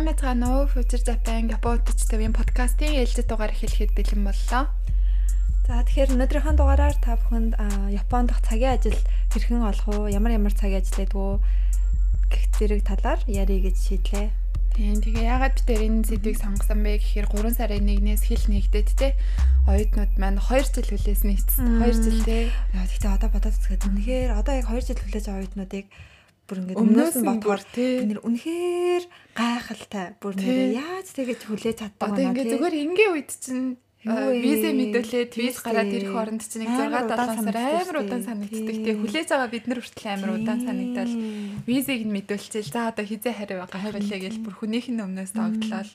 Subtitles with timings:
[0.00, 0.64] Сайн байцгаана уу?
[0.64, 4.72] Future Japan Японоч тавийн подкастын ээлжид дугаар эхлэхэд бэлэн боллоо.
[5.68, 7.60] За тэгэхээр өнөөдрийнхөө дугаараар та бүхэнд
[7.92, 8.96] Японд дах цагийн ажил
[9.28, 10.16] хэрхэн олох вэ?
[10.16, 11.44] Ямар ямар цагийн ажил гэдэг вэ?
[12.32, 14.28] гэх зэрэг талаар ярих гэж шийдлээ.
[14.72, 15.04] Тийм.
[15.04, 19.12] Тэгээ яагаад бид энэ сэдвийг сонгосон бэ гэхээр 3 сарын 1-ээс хил нэгдээд те
[19.68, 21.76] оюутнууд маань 2 жил хүлээс нэгдсэн.
[21.76, 22.48] 2 жил те.
[22.72, 25.92] Тэгтээ одоо бодоод үзэхэд үнэхээр одоо яг 2 жил хүлээж байгаа оюутнуудыг
[26.50, 29.04] бүр ингээд өмнөөс нь бодгоор бид нэр үнэхээр
[29.38, 32.26] гайхалтай бүр нэр яаж тэгэж хүлээж чаддаг байна тий.
[32.26, 37.44] Одоо ингээд зүгээр ингийн үед чинь виз мэдүүлээд виз гараад ирэх оронд чинь 6 7
[37.44, 38.76] сар амар удаан санагддаг.
[38.80, 41.14] Тэгээ хүлээж байгаа бид нар хүртэл амар удаан санагдал.
[41.68, 42.72] Визийг нь мэдүүлчихэл.
[42.72, 45.92] За одоо хизээ хариу байгаа хавлаа гэж бүр хүнийх нь өмнөөс тогтлол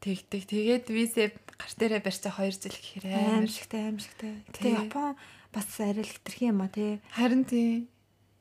[0.00, 0.42] тэгдэг.
[0.48, 1.28] Тэгээд визээ
[1.60, 4.32] гарт дээрээ барьцаа 2 жил гэхээр амар шигтэй амар шигтэй.
[4.56, 5.12] Тэгээ Япон
[5.52, 7.04] бас арай л хэтэрхий юм а тий.
[7.12, 7.92] Харин тий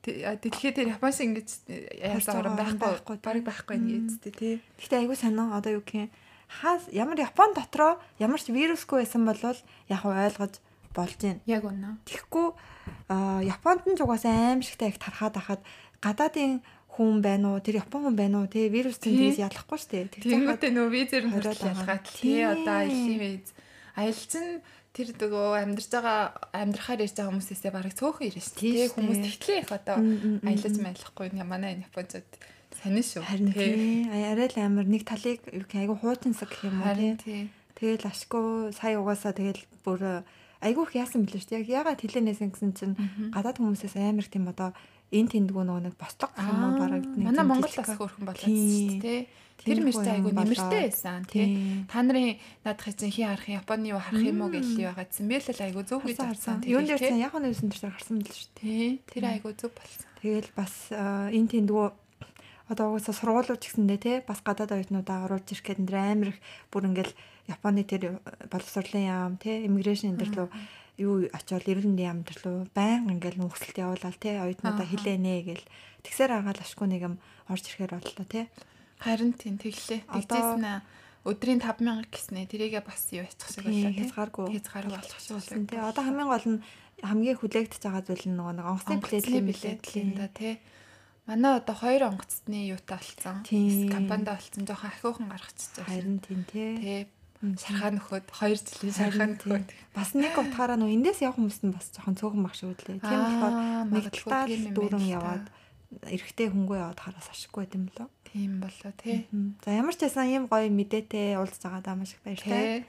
[0.03, 1.49] дэлхийд тэр Японоос ингэж
[2.03, 4.59] яасан орон байхгүй баг байхгүй ингэж тий.
[4.75, 6.11] Гэхдээ айгүй санаа одоо юу гэх юм
[6.61, 10.59] хаа ямар Япон дотроо ямар ч вирусгүй байсан бол яг ойлгож
[10.93, 11.41] болж байна.
[11.47, 11.97] Яг үнэ.
[12.05, 12.47] Тэгэхгүй
[13.47, 15.61] Японд нь ч угаасаа аим шигтэй их тархаад ахад
[16.03, 16.61] гадаадын
[16.93, 20.05] хүн байна уу тэр Япон хүн байна уу тий вирус тэнцээс ялахгүй шүү дээ.
[20.19, 23.49] Тэгвэл нөө визээр нь ялгаад тий одоо аялын виз
[23.97, 24.61] аялал чинь
[24.93, 26.19] тэр дөгөө амьдарч байгаа
[26.53, 28.93] амьдрахаар ирж байгаа хүмүүсээсээ бараг цөөхөн ирнэ шүү дээ.
[28.93, 32.27] Хүмүүс тэгтлээ их одоо аялаж маялахгүй юм манай Японцод
[32.77, 33.25] сонин шүү.
[33.25, 34.05] Харин тий.
[34.13, 37.49] Арай л амар нэг талыг айгу хуучинсаг гэх юм уу тий.
[37.73, 40.21] Тэгэл ашгүй сая угаасаа тэгэл бүр
[40.61, 41.57] айгу их яасан бэлээ шүү.
[41.65, 42.93] Яг ягаад хэлэнээс гэсэн чинь
[43.33, 44.77] гадаад хүмүүсээс амар тийм одоо
[45.11, 48.47] энэ тэндгүү нөгөө нэг босдог гэх юм уу бараг нэг манай Монгол бас хөрхөн болоод
[48.47, 49.21] шүү дээ.
[49.63, 51.85] Тэр мэртэй айгу нэмэртэй байсан тий.
[51.87, 55.29] Та нарын наадах чинь хий харах Японы юу харах юм уу гэж байгаадсан.
[55.29, 56.65] Би л айгу зөв гэж харсан.
[56.67, 58.99] Юун дээр чинь яг нь юусэн дээр харсан бэл шүү тий.
[59.07, 60.09] Тэр айгу зөв болсон.
[60.19, 61.85] Тэгэл бас энэ тэндгүү
[62.71, 66.39] одоо угаасаа сургуулиуд ч гэсэндээ тий бас гадаад оюутнуудаа оруулж ирэх гэдэг нь амар их
[66.71, 67.13] бүр ингээл
[67.47, 70.47] Японы тэр боловсролын яам тий иммиграшн энэ төр лөө
[70.97, 75.65] юу очиод эрдэнэ яам төр лөө баян ингээл нөхцөлт явуулаад тий оюутнуудаа хилээнэ гэл
[76.05, 77.15] тэгсээр агаал ашгүй нэг юм
[77.49, 78.45] орж ирэхээр боллоо тий
[79.03, 80.07] Харин тийм тэглээ.
[80.07, 80.79] Тэгжсэн аа
[81.27, 83.91] өдрийн 5000 гэснээ тэрийгээ бас юу яцх шиг байлаа.
[83.99, 84.47] Хязгааргүй.
[84.55, 85.67] Хязгааргүй болох шиг болсон.
[85.67, 86.63] Тий одоо хамгийн гол нь
[87.03, 89.75] хамгийн хүлээгдэж байгаа зүйл нь нөгөө нэг онгоцны плетлин билээ
[90.15, 90.53] да тий.
[91.27, 93.37] Манай одоо хоёр онгоцны юутай болцсон.
[93.91, 95.83] Компанид болцсон жоохон ахиухан гаргачихсан.
[95.83, 96.71] Харин тийм тий.
[96.79, 96.99] Тий
[97.59, 99.67] шархаа нөхөд 2 жилийн шархаа нөхөд.
[99.91, 103.03] Бас нэг утгаараа нөө эндээс явах хүмүүс нь бас жоохон цөөхөн баг шиг үлээ.
[103.03, 103.55] Тийм болохоор
[103.91, 105.45] нэг талаар дүүрэн яваад
[106.07, 108.07] эрэгтэй хөнгөө яваад хараас ашиггүй юм болоо.
[108.31, 109.27] Тийм болоо тий.
[109.61, 112.87] За ямар ч байсан ийм гоё мэдээтэй уулзж байгаа даа маш их баяртай.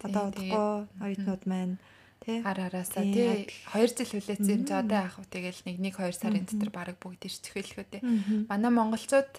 [0.00, 1.76] Одоо удахгүй оюутнууд маань
[2.24, 2.40] тий.
[2.40, 3.46] Ар араасаа тий.
[3.70, 6.96] 2 жил хүлээсэн юм чи одоо яах вэ тэгэл нэг 1 2 сарын дотор баг
[6.98, 8.02] бүгд ирчих хэлэхүү тий.
[8.48, 9.32] Манай монголчууд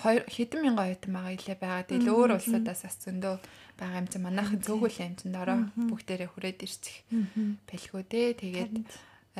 [0.00, 1.88] хэдэн мянган оюутан байгаа илээ байгаа.
[1.88, 3.34] Тэгэл өөр улсуудаас бас зөндөө
[3.80, 8.36] юм чи манайхан цөөхөл чин дороо бүгдээрээ хүрээд ирчих бэлгүү тий.
[8.36, 8.74] Тэгээд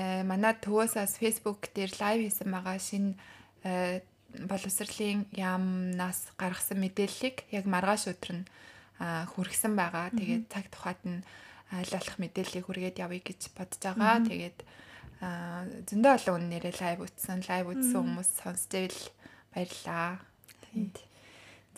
[0.01, 3.15] э, манай төвөөсөөс Facebook дээр лайв хийсэн байгаа шинэ
[4.49, 8.45] боловсролын яамнаас гаргасан мэдээллийг яг маргааш өдөр нь
[9.01, 10.15] хүргэсэн байгаа.
[10.15, 11.21] Тэгээд цаг тухайд нь
[11.75, 14.23] аль болох мэдээллийг хүргээд явъя гэж бодож байгаа.
[14.25, 14.59] Тэгээд
[15.91, 19.03] зөндөө олон үнээрээ лайв үтсэн, лайв үтсэн хүмүүс сонсч ивэл
[19.53, 20.23] баярлаа.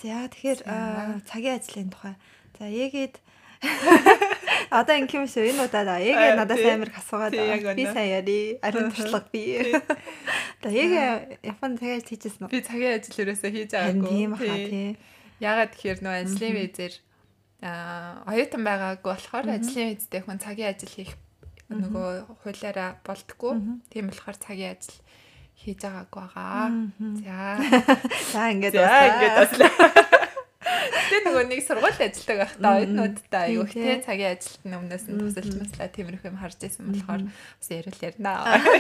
[0.02, 0.60] За тэгэхээр
[1.26, 2.14] цагийн ажлын тухай.
[2.58, 3.16] За ягээд
[4.72, 5.52] Одоо ингэ юм шүү.
[5.52, 7.34] Энэ удаад яг надаас амар асуугаад
[7.78, 8.58] би сайн яри.
[8.64, 9.70] Ариун туршлага би.
[10.58, 12.50] Одоо яг Японд цагийн ажил хийжсэн үү?
[12.50, 14.08] Би цагийн ажил ерөөсөө хийж байгаагүй.
[14.10, 14.90] Тийм хаа тий.
[15.38, 16.94] Ягаад тэгэхээр нөө ажлын визээр
[17.62, 21.12] аа оюутан байгаагүй болохоор ажлын визтэй хүн цагийн ажил хийх
[21.70, 22.08] нөгөө
[22.42, 23.54] хуулиараа болтгоо.
[23.92, 24.98] Тийм болохоор цагийн ажил
[25.62, 26.66] хийж байгаагүй байгаа.
[27.22, 27.38] За.
[28.34, 29.06] За ингээд баслаа.
[29.06, 30.11] Ингээд баслаа.
[30.72, 33.96] Гэтэ нөгөө нэг сургууль ажилладаг байхдаа оюутнуудтай аюу их тий.
[34.02, 38.32] цагийн ажилт нь өмнөөс нь тусалж маслаа тиймэрхүү юм харж исэн болохоор бас ярил ярина.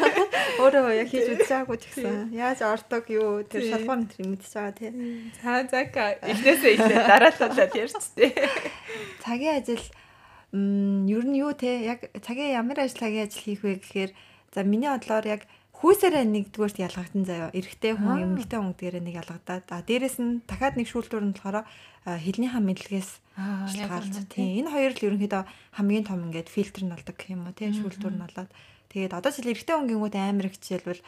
[0.62, 2.32] Өөрөө яг хийж үзээгүй ч гэсэн.
[2.32, 3.44] Яаж ордог юу?
[3.44, 4.90] Тэр шалгуур энэ мэдчихэж байгаа тий.
[5.40, 7.00] За зака эхнээсээ эхлээ.
[7.12, 8.30] Дараалалаад ярьцтэй.
[9.24, 9.86] Цагийн ажил
[10.52, 11.82] м ер нь юу те?
[11.84, 14.10] Яг цагийн ямар ажил цагийн ажил хийх вэ гэхээр
[14.52, 15.42] за миний бодлоор яг
[15.82, 17.50] хүүсээрээ нэгдүгээрт ялгагдсан заяа.
[17.50, 19.66] Эрэгтэй хүн, эмэгтэй хүн дээрээ нэг ялгагдаад.
[19.66, 21.66] А дээрэс нь дахиад нэг шүүлтүүр нь болохоор
[22.06, 24.14] хэлнийхаа мэдлэгээс шалтгаалж.
[24.30, 24.62] Тийм.
[24.62, 25.42] Энэ хоёр л ерөнхийдөө
[25.74, 27.58] хамгийн том ингээд фильтр нь болдог гэх юм уу.
[27.58, 28.50] Тийм шүүлтүүр нь болоод.
[28.94, 31.02] Тэгээд одоо жишээл эрэгтэй хүн гингүүд амар их жишээлбэл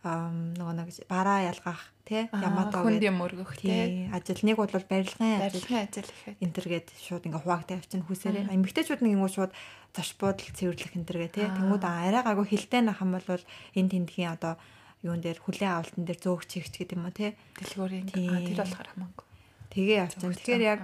[0.00, 4.40] нөгөө нэг бараа ялгах тий ямаатаа хүнд юм өргөх тий ажил.
[4.48, 5.60] Нэг бол барилгын ажил.
[5.60, 8.48] Барилгын ажил гэхэд энэ төргээд шууд ингээ хуваагтай авчин хүсээрээ.
[8.48, 9.52] Эмэгтэйчүүд нэг ингүү шууд
[9.92, 13.44] зоч буудал цэвэрлэх энэ төргээ тий тэнгууд арай гайгүй хилтэй нахам бол
[13.76, 14.56] энэ тэндхийн одоо
[15.04, 17.30] юун дээр хүлэн авалтан дээр зөөгч хийгч гэдэг юм уу тий.
[17.60, 19.24] дэлгүүрийн тэр болохоор хамаагүй.
[19.68, 20.32] Тэгээ явчихсан.
[20.32, 20.80] Тэгэхээр яг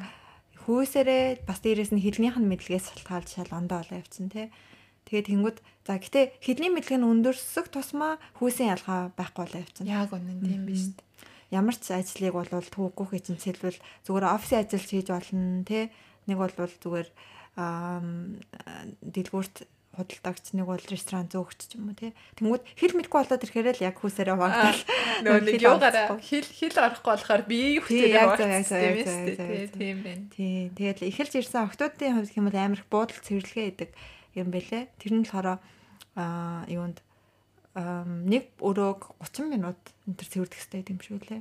[0.69, 4.53] хөөсөрөө бас дээрэс нь хилнийх нь мэдлэгээс шалтгаалж шал ондоо олоо явчихсан тий.
[5.07, 9.87] Тэгээд тэнгууд за гэтээ хилний мэдлэг нь өндөрсөх тусмаа хөөсийн ялгаа байхгүй болоо явчихсан.
[9.87, 11.07] Яг үнэн тийм биз дээ.
[11.55, 15.95] Ямар ч ажлыг бол түүхгүйхээ чинь сэлбэл зүгээр офисын ажил хийж болно тий.
[16.27, 17.07] Нэг бол зүгээр
[17.55, 22.13] дэлгүүрт худалдагч нэг бол ресторан зөөгч ч юм уу тий.
[22.37, 24.83] Тэнгүүд хэл мэдгүй болоод ирэхээр л яг хүүсээрээ вагдал.
[25.25, 30.29] Нөгөө нэг юугаараа хэл хэл орохгүй болохоор бие хүчтэй вагдсан тийм байна.
[30.37, 30.69] Тий.
[30.77, 33.91] Тэгээд эхэлж ирсэн октоодын хувьд хэм бол амар их буудал цэвэрлэгээ идэг
[34.37, 34.93] юм бэлээ.
[35.01, 35.59] Тэр нь болохоор
[36.17, 37.01] аа юунд
[37.77, 39.77] нэг өрөөг 30 минут
[40.09, 41.41] энэ төр цэвэрлэх хэрэгтэй юм шиг үлээ.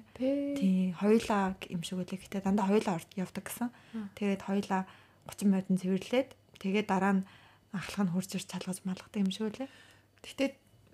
[0.59, 0.91] Тий.
[0.99, 2.19] Хоёлаа юм шиг үлээ.
[2.27, 3.71] Гэтэ дандаа хоёлаа явдаг гэсэн.
[4.19, 4.83] Тэгээд хоёлаа
[5.31, 7.27] 30 минутын цэвэрлээд тэгээд дараа нь
[7.71, 9.69] ахлах нь хурж ирч чалгаж малгадаг юм шиг үлээ.
[10.27, 10.49] Гэхдээ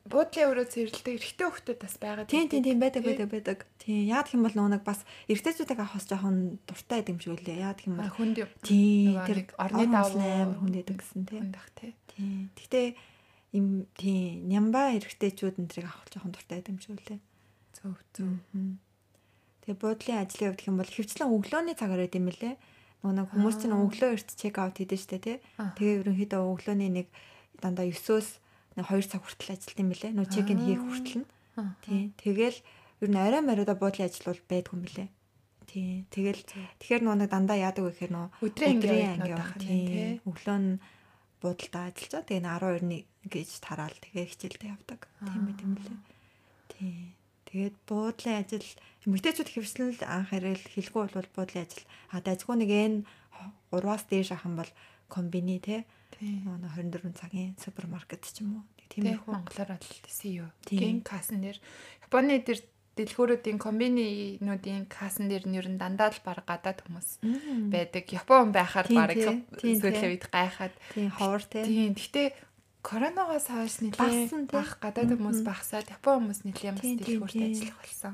[0.08, 2.26] буудлын өрөө цэвэрлдэг эрэгтэй хүмүүс бас байгаа.
[2.26, 3.60] Тийм тийм тийм байдаг байдаг байдаг.
[3.78, 7.62] Тийм яад хэм бол нэг бас эрэгтэйчүүдийг авахс жоохон дуртай гэдэг юм шиг үлээ.
[7.62, 8.50] Яад хэм бол хүнд юм.
[8.66, 11.42] Тийм тэр орны давуу амар хүнд байдаг гэсэн тийм.
[11.54, 11.94] Хүндах тийм.
[12.10, 12.42] Тийм.
[12.58, 12.88] Гэхдээ
[13.54, 17.20] им тийм нямба эрэгтэйчүүд энэ тэрийг авах жоохон дуртай байдаг юм шиг үлээ.
[17.78, 18.30] Зөв зөв.
[19.62, 22.56] Тэгээ буудлын ажлын хувьд хэм бол хөвчлэн өглөөний цагаар байд юм лээ
[23.02, 25.38] нэг хүмүүс чинь өглөө эрт чек аут хийдэж штэ тий.
[25.58, 27.08] Тэгээ ерөнхийдөө өглөөний нэг
[27.58, 28.30] дандаа 9-өөс
[28.80, 30.12] 2 цаг хүртэл ажилт юм бэлээ.
[30.16, 31.28] Нөгөө чек ин хийх хүртэл нь.
[31.84, 32.04] Тий.
[32.16, 32.60] Тэгэл
[33.04, 35.10] ер нь орой мориодо буудлын ажил бол байдгүй юм бэлээ.
[35.68, 36.08] Тий.
[36.08, 36.42] Тэгэл
[36.80, 38.80] тэгэхээр нөгөө нэг дандаа яадаг вэ гэхээр нөгөө өдрийн
[39.12, 40.20] анги явах тий.
[40.24, 40.80] Өглөө нь
[41.44, 45.02] буудалдаа ажиллаж тэгээ 12-ны гэж тараал тэгээ хичээлдээ явдаг.
[45.20, 46.00] Тийм байт юм бэлээ.
[46.72, 46.96] Тий.
[47.52, 48.70] Тэгээд буудлын ажил
[49.04, 51.84] эмэгтэйчүүд хөвслөл анх харил хэлгүй бол буудлын ажил
[52.16, 52.98] а дайггүй нэг энэ
[53.76, 54.72] 3-аас дээш ахын бол
[55.12, 55.84] комбини те
[56.22, 58.64] нөгөө 24 цагийн супермаркет ч юм уу?
[58.94, 60.50] Тиймэрхүү монголоор болтсэн юу?
[60.70, 61.58] Ген касн дээр.
[62.06, 62.62] Японы дээр
[63.00, 67.24] дэлгүүрүүдийн комбининуудын касн дээр нь ер нь дандаа л баг гадаад хүмүүс
[67.72, 68.06] байдаг.
[68.12, 69.16] Япон байхаар баг
[69.58, 70.76] сүүлийн үед гайхаад.
[71.18, 71.42] Ховор.
[71.48, 71.96] Тийм.
[71.96, 72.36] Гэтэ
[72.82, 78.14] Коронавигоос хойш нэлээд бах гадаад хүмүүс багсаад Япон хүмүүс нэлээд бас дэлгүүрт ажиллах болсон.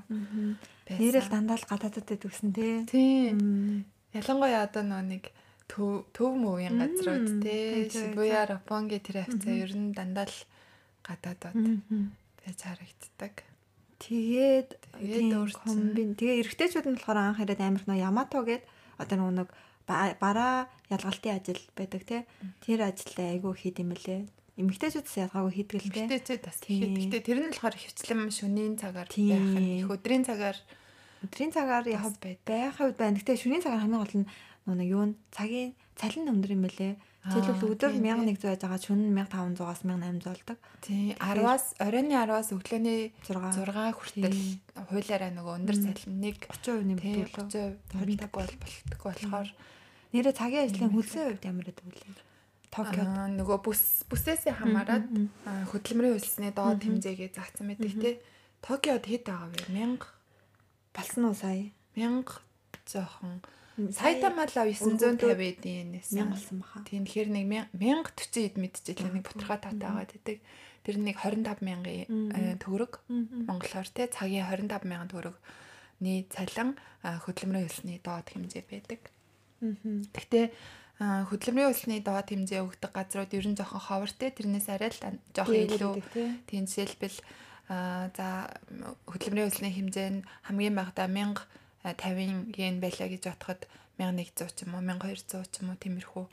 [0.92, 2.84] Нэрэл дандаа л гадаадд өгсөн тий.
[2.84, 3.88] Тийм.
[4.12, 5.24] Ялангуяа одоо нөө нэг
[5.68, 7.92] төв мөвийн газрууд тий.
[7.92, 10.40] Шибуя, Ропонги тэр хавцаа ер нь дандаа л
[11.04, 11.44] гадаадд
[12.42, 13.44] байж харагддаг.
[14.00, 18.64] Тэгээд тэгээд комбин тэгээ эргэжтэйчүүд нь болохоор анх ирээд амирх нөө Ямато гээд
[19.02, 19.50] одоо нэг
[19.88, 22.22] бараа ялгалтын ажил байдаг тий.
[22.64, 26.06] Тэр ажилаа айгүй хийд юм лээ эмэгтэйчүүдс ялгаагүй хийдэг л дээ.
[26.10, 26.98] Эмэгтэйчүүд бас хийхэд.
[26.98, 30.58] Гэтэ тэр нь болохоор хөвчлэн шөнийн цагаар байх нь их өдрийн цагаар
[31.22, 32.02] өдрийн цагаар яг
[32.42, 33.22] байх хувьд байна.
[33.22, 34.30] Гэтэ шөнийн цагаар хамгийн гол нь
[34.76, 36.94] нэг юу цагийн цалин өндөр юм бэлээ.
[37.28, 40.58] Жишээлбэл өдөр 1100 байж байгаа шөнө 1500-аас 1800 болдог.
[40.80, 44.38] Тий 10-аас оройн 10-аас өглөөний 6 6 хүртэл
[44.88, 47.76] хуулиараа нөгөө өндөр цалин нэг 30% нэмэгдүүлээ.
[48.00, 49.50] 30% бол болтгоо болохоор
[50.16, 52.24] нэрэ цагийн ажлын хөлсөө хувьд ямар гэдэг вэ?
[52.72, 55.08] Токиод нөгөө бүс бүсээсээ хамаарат
[55.72, 58.16] хөдөлмөрийн хөлсний доод хэмжээгээ заасан байдаг тий.
[58.64, 60.00] Токиод хэд байгаа вэ?
[60.00, 60.00] 1000
[60.96, 61.76] болсон уу сая?
[61.96, 62.24] 1000
[62.88, 63.44] жоохон
[63.78, 66.10] Сайтамала 950 эдийн нэс.
[66.10, 66.82] 1000 болсон баха.
[66.82, 67.46] Тийм тэгэхээр нэг
[67.78, 69.14] 1040 эд мэдчихлээ.
[69.14, 70.38] Нэг бутархай таатай байгаа гэдэг.
[70.82, 76.74] Тэр нэг 25 мянган төгрөг монголоор тий цагийн 25 мянган төгрөгний цалин
[77.06, 79.02] хөдөлмөрийн хөлсний доод хэмжээ байдаг.
[79.62, 80.46] Гэхдээ
[80.98, 85.94] хөдөлмөрийн үйлсний доод хэмжээ өгдөг газрууд ер нь жоохон ховортой тэрнээс арай л жоохон илүү
[86.50, 87.18] тийм жишээлбэл
[87.70, 88.28] за
[89.06, 91.06] хөдөлмөрийн үйлсний хэмжээ нь хамгийн багадаа
[91.96, 93.62] 1050 йен байлаа гэж бодоход
[93.98, 96.26] 1100 ч юм уу 1200 ч юм уу тиймэрхүү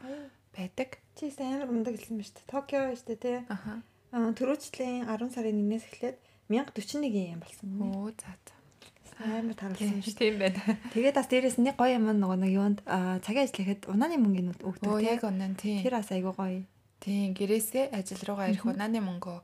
[0.57, 0.91] байдаг.
[1.15, 2.51] Чи амар ундаг хэлсэн ба шүү дээ.
[2.51, 3.39] Токио шүү дээ тий.
[3.49, 3.83] Аха.
[4.15, 6.17] Төрөөчлийн 10 сарын 1-ээс эхлээд
[6.51, 7.69] 1041 йен болсон.
[7.83, 8.35] Оо за
[9.15, 10.19] за амар таруулсан шүү.
[10.19, 10.61] Тийм байна.
[10.95, 12.79] Тэгээд бас дээрэс нэг гоё юм нөгөө нэг юунд
[13.23, 15.07] цагийн ажил хийхэд унааны мөнгөний өгдөг тийм.
[15.07, 15.83] Яг унаа тийм.
[15.83, 16.63] Тэр бас айгүй гоё.
[17.03, 19.39] Тийм гэрээсээ ажил руугаа ирэх унааны мөнгө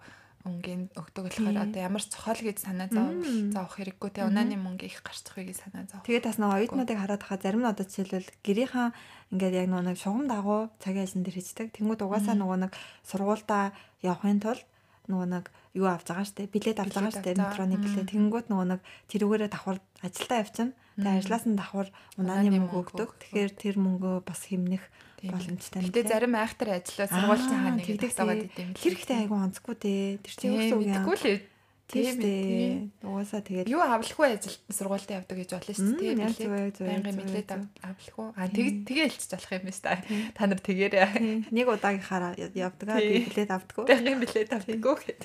[0.48, 4.24] өнгийн өгдөг болохоор одоо ямар ч цохол гэж санаа зовох хэрэггүй те.
[4.24, 6.08] Унааны мөнгө их гарчих вэ гэж санаа зовох.
[6.08, 8.88] Тэгээд бас нөгөө оюутнуудыг хараад хаа зарим нь одоо жишээлбэл гэрийнхаа
[9.36, 11.68] ингээд яг нэг шугам дагуу цагийн ажил дээр хийдэг.
[11.76, 12.72] Тэнгүүд угаасаа нөгөө нэг
[13.04, 14.64] сургуультай явахын тулд
[15.12, 15.44] нөгөө нэг
[15.76, 16.48] юу авч байгаа штэ?
[16.48, 17.36] Билет авч байгаа штэ?
[17.36, 18.08] Метроны билет.
[18.08, 18.80] Тэнгууд нөгөө нэг
[19.12, 20.72] тэрүүгээрээ давхар ажилдаа явчихна.
[20.96, 23.08] Тэгээ ажлаас нь давхар унааны мөнгө өгдөг.
[23.20, 24.84] тэгэхээр тэр мөнгөө бас хэмнэх
[25.28, 25.84] боломжтой.
[25.84, 28.68] Гэтэ зарим айхтар ажиллаа сургуулийн хааны гэдэг тагаад идэм.
[28.72, 29.92] Хэрэгтэй айгу онцгүй те.
[30.24, 30.96] Тэр чинь юу гэсэн үг юм.
[30.96, 31.50] Тэггүй л
[31.90, 33.02] Тийм ээ.
[33.02, 36.14] Угаасаа тэгээд юу авлахгүй ажилт сургуультай явдаг гэж болно шүү дээ.
[36.38, 36.50] Тийм
[36.86, 37.50] байнгын мэдлээд
[37.82, 38.26] авлахгүй.
[38.38, 39.94] Аа тэг тэгээ хэлчих болох юм байна та.
[40.38, 41.50] Та нар тэгээрээ.
[41.50, 43.84] Нэг удаагийнхаараа явдаг аа тэгээ билет авдаггүй.
[43.90, 45.22] Байнгын билет авдаггүй гэд.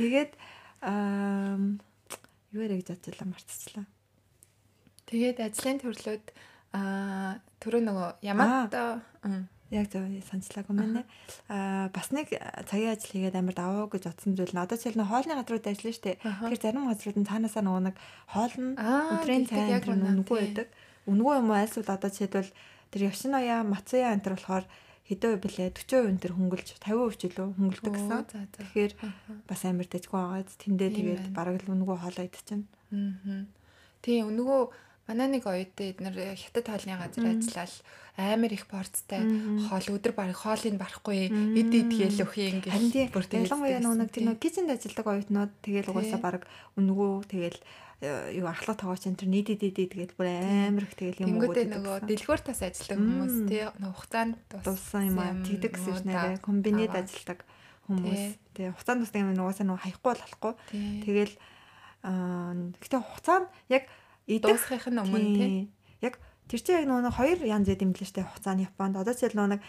[0.00, 0.32] Тэгээд
[0.80, 1.60] аа
[2.56, 3.86] юу ярэ гэж бодчихлаа мартчихлаа.
[5.12, 6.26] Тэгээд ажлын төрлөөд
[6.72, 8.82] Аа түрүү нөгөө Ямато
[9.72, 11.02] яг зөв санацлаагүй мэнэ.
[11.48, 12.28] Аа бас нэг
[12.68, 15.96] цагийн ажил хийгээд амар даваа гэж утсан зүйл нь одоо жишээл нь хоолны газрууд ажиллана
[15.96, 16.20] штэ.
[16.20, 17.96] Тэгэхээр зарим газрууд нь цаанаасаа нөгөө нэг
[18.28, 20.68] хоол нь өдрийн цай яг үнэгүй байдаг.
[21.08, 22.52] Үнэгүй юм уу альсвал одоо жишээлбэл
[22.92, 24.66] тэр Yoshinoya Matsuya энэ төр болохоор
[25.08, 28.20] хэдэн блэ 40% энэ төр хөнгөлж 50% ч илүү хөнгөлдөг гэсэн.
[28.52, 28.92] Тэгэхээр
[29.48, 30.44] бас амар дэжгүй байгаа.
[30.60, 32.62] Тэндээ тэгээд бараг л үнэгүй хоолоо идчихэв.
[32.92, 33.48] Аа.
[34.04, 34.60] Тийм үнэгүй
[35.12, 37.72] Манай нэг оюутан эднэр хятад хоолны газар ажиллаад
[38.16, 39.20] амар их порцтай
[39.68, 44.08] хоол өдөр бараг хоолыг барахгүй эд эд гээл өх юм гэж бүр тэгээд ялангуяа нэг
[44.08, 46.44] тийм кичэнд ажилладаг оюутнууд тэгээд угаасаа бараг
[46.80, 47.56] өнгөө тэгээд
[48.04, 51.68] э, юу ахлах тоогооч энэ нийт эд эд тэгээд бүр амар их тэгээд юм гэдэг
[51.76, 53.64] нөгөө дэлгүүр тас ажилладаг хүмүүс тий.
[53.68, 55.36] Хугацаанд туссан юм аа.
[55.44, 57.44] тэгдэг гэсэн юм нэрэ комбинед ажилладаг
[57.88, 58.24] хүмүүс.
[58.56, 58.68] Тий.
[58.76, 60.52] Хугацаанд тусдаг юм угаасаа нөгөө хаяхгүй болохгүй.
[61.04, 61.34] Тэгэл
[62.04, 63.88] аа гэхдээ хугацаанд яг
[64.26, 65.52] дуусахын нь өмнө тий.
[66.00, 68.98] Яг тэр чинь яг нөгөө хоёр янз байд юм л штэ хугацааны Японд.
[68.98, 69.62] Одоо ч нөгөө нэг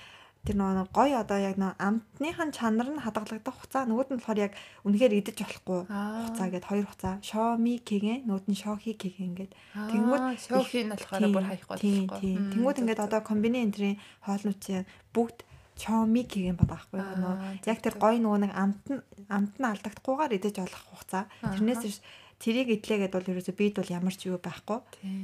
[0.43, 3.87] тэр нөгөө гой одоо яг нөгөө амтныхын чанар нь хадгалагдах хугацаа.
[3.87, 7.15] Нөгөөд нь болохоор яг үнэхээр идэж болохгүй хугацаа гэд хоёр хугацаа.
[7.23, 9.51] Шоми кэгэн нөгөөд нь шохи кэгэн гэд.
[9.71, 12.31] Тэнгууд шохи нь болохоор бүр хаяхгүй болохгүй.
[12.59, 13.95] тэнгууд ингээд одоо комбини энтрийн
[14.27, 14.83] хоолнууд чинь
[15.15, 15.47] бүгд
[15.79, 20.55] чоми кэгэн бадаахгүй нөгөө яг тэр гой нөгөө нэг амт нь амт нь алдагдахгүйгээр идэж
[20.59, 21.23] болох хугацаа.
[21.39, 22.03] Тэрнээс
[22.43, 24.79] тэрийг идлээгээд бол ерөөсөө бид бол ямар ч юу байхгүй.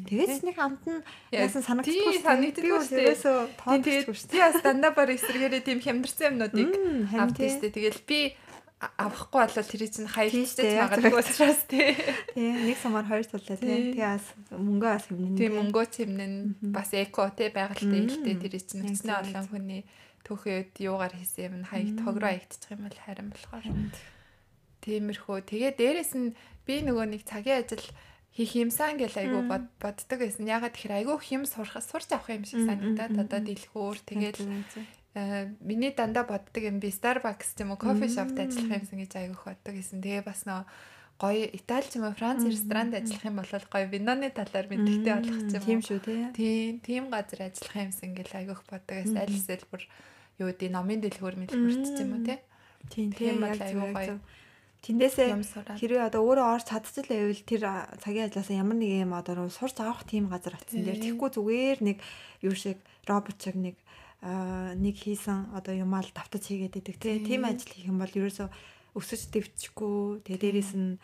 [0.08, 1.04] Тэгээс нэг амт нь
[1.36, 3.08] яасан санагдчихгүй санагдчихгүй шүү дээ.
[3.12, 4.32] Ерөөсөө тоодчихгүй шүү.
[4.32, 6.72] Би бас дандаа бар эсрэгээрээ тийм хямдарсан юмнуудыг
[7.20, 7.76] авт тийштэй.
[7.76, 8.20] Тэгэл би
[8.80, 11.92] авахгүй болол тэр чинь хаягдчихж магадгүй учраас тий.
[12.32, 13.92] Тий, нэг самар хоёр тулаа тий.
[13.92, 15.36] Тэгээ бас мөнгөө бас хэмнэн.
[15.36, 16.34] Тий, мөнгөө хэмнэн
[16.72, 19.84] бас эко тий байгальтай илтэй тэр чинь өчнөө олон хүний
[20.24, 23.68] түүхэд юугаар хийсэн юм хаягд хогроо хаягдчих юм бол харин болохоор.
[24.90, 25.38] Тиймэрхүү.
[25.46, 26.34] Тэгээ дээрэс нь
[26.66, 27.86] би нөгөө нэг цагийн ажил
[28.34, 30.50] хийх юмсан гэл айгу боддог байсан.
[30.50, 34.42] Ягаад тэгэхээр айгу хэм сурах сурч авах юм шиг санагдаад одоо дэлгүүр тэгэл
[35.14, 39.38] э, миний дандаа боддог юм би Starbucks тийм үү кофе шопт ажиллах юмсан гэж айгу
[39.44, 40.02] боддог гэсэн.
[40.02, 40.66] Тэгээ бас нөгөө
[41.20, 45.40] гоё Итали ч юм уу Франц ресторанд ажиллах юм бол гоё виноны талаар мэдлэгтэй болох
[45.50, 45.68] ч юм уу.
[45.68, 46.22] Тийм шүү тий.
[46.32, 48.96] Тийм, тийм газар ажиллах юмсан гэл айгуух боддог.
[49.04, 49.84] Аль эсвэл бүр
[50.40, 52.40] юу гэдэг номын дэлгүүр мэлгүүрч ч юм уу тий.
[52.88, 54.16] Тийм, тийм бол айгуу гоё
[54.80, 55.36] Тэндээсээ
[55.76, 57.64] хэрвээ одоо өөрөө орж чадчихлаа байвал тэр
[58.00, 61.98] цагийн ажилласаа ямар нэг юм одоо сурч авах тийм газар очсон дээр тэгэхгүй зүгээр нэг
[62.48, 63.76] юу шиг робот шиг нэг
[64.24, 68.48] нэг хийсэн одоо юмаа л давтаж хийгээд идэг тийм ажил хийх юм бол ерөөсөө
[68.96, 70.96] өсөж дэвчихгүй тэгээ дээрээс нь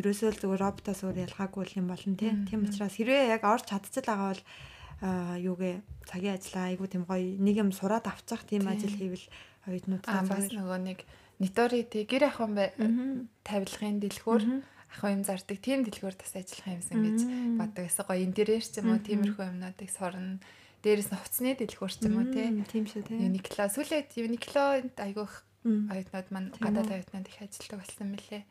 [0.00, 4.42] ерөөсөө л зүгээр роботоос өөр ялгаагүй юм болно тийм учраас хэрвээ яг орж чадчихлаа бол
[5.36, 5.74] юугээ
[6.08, 9.26] цагийн ажиллаа айгуу тийм гоё нэг юм сураад авчих тийм ажил хийвэл
[9.68, 10.98] оюутнуудаа бас нөгөө нэг
[11.38, 12.58] Нитори тий гэр ахын
[13.46, 14.42] тавилгын дэлгүүр
[14.90, 17.18] ахын юм зардаг тийм дэлгүүр бас ажиллах юмсан гэж
[17.60, 20.42] боддог гэсэн гоё интерьер ч юм уу тиймэрхүү юмнуудыг сорно.
[20.82, 22.48] Дээрээс нь хувцсны дэлгүүр ч юм уу тий.
[22.66, 23.18] Тийм шүү тий.
[23.22, 25.34] Юникло сүлээд Юниклонд айгүйх
[25.66, 28.42] оюутнууд маань гадаад оюутнууд их ажилладаг болсон мөлий.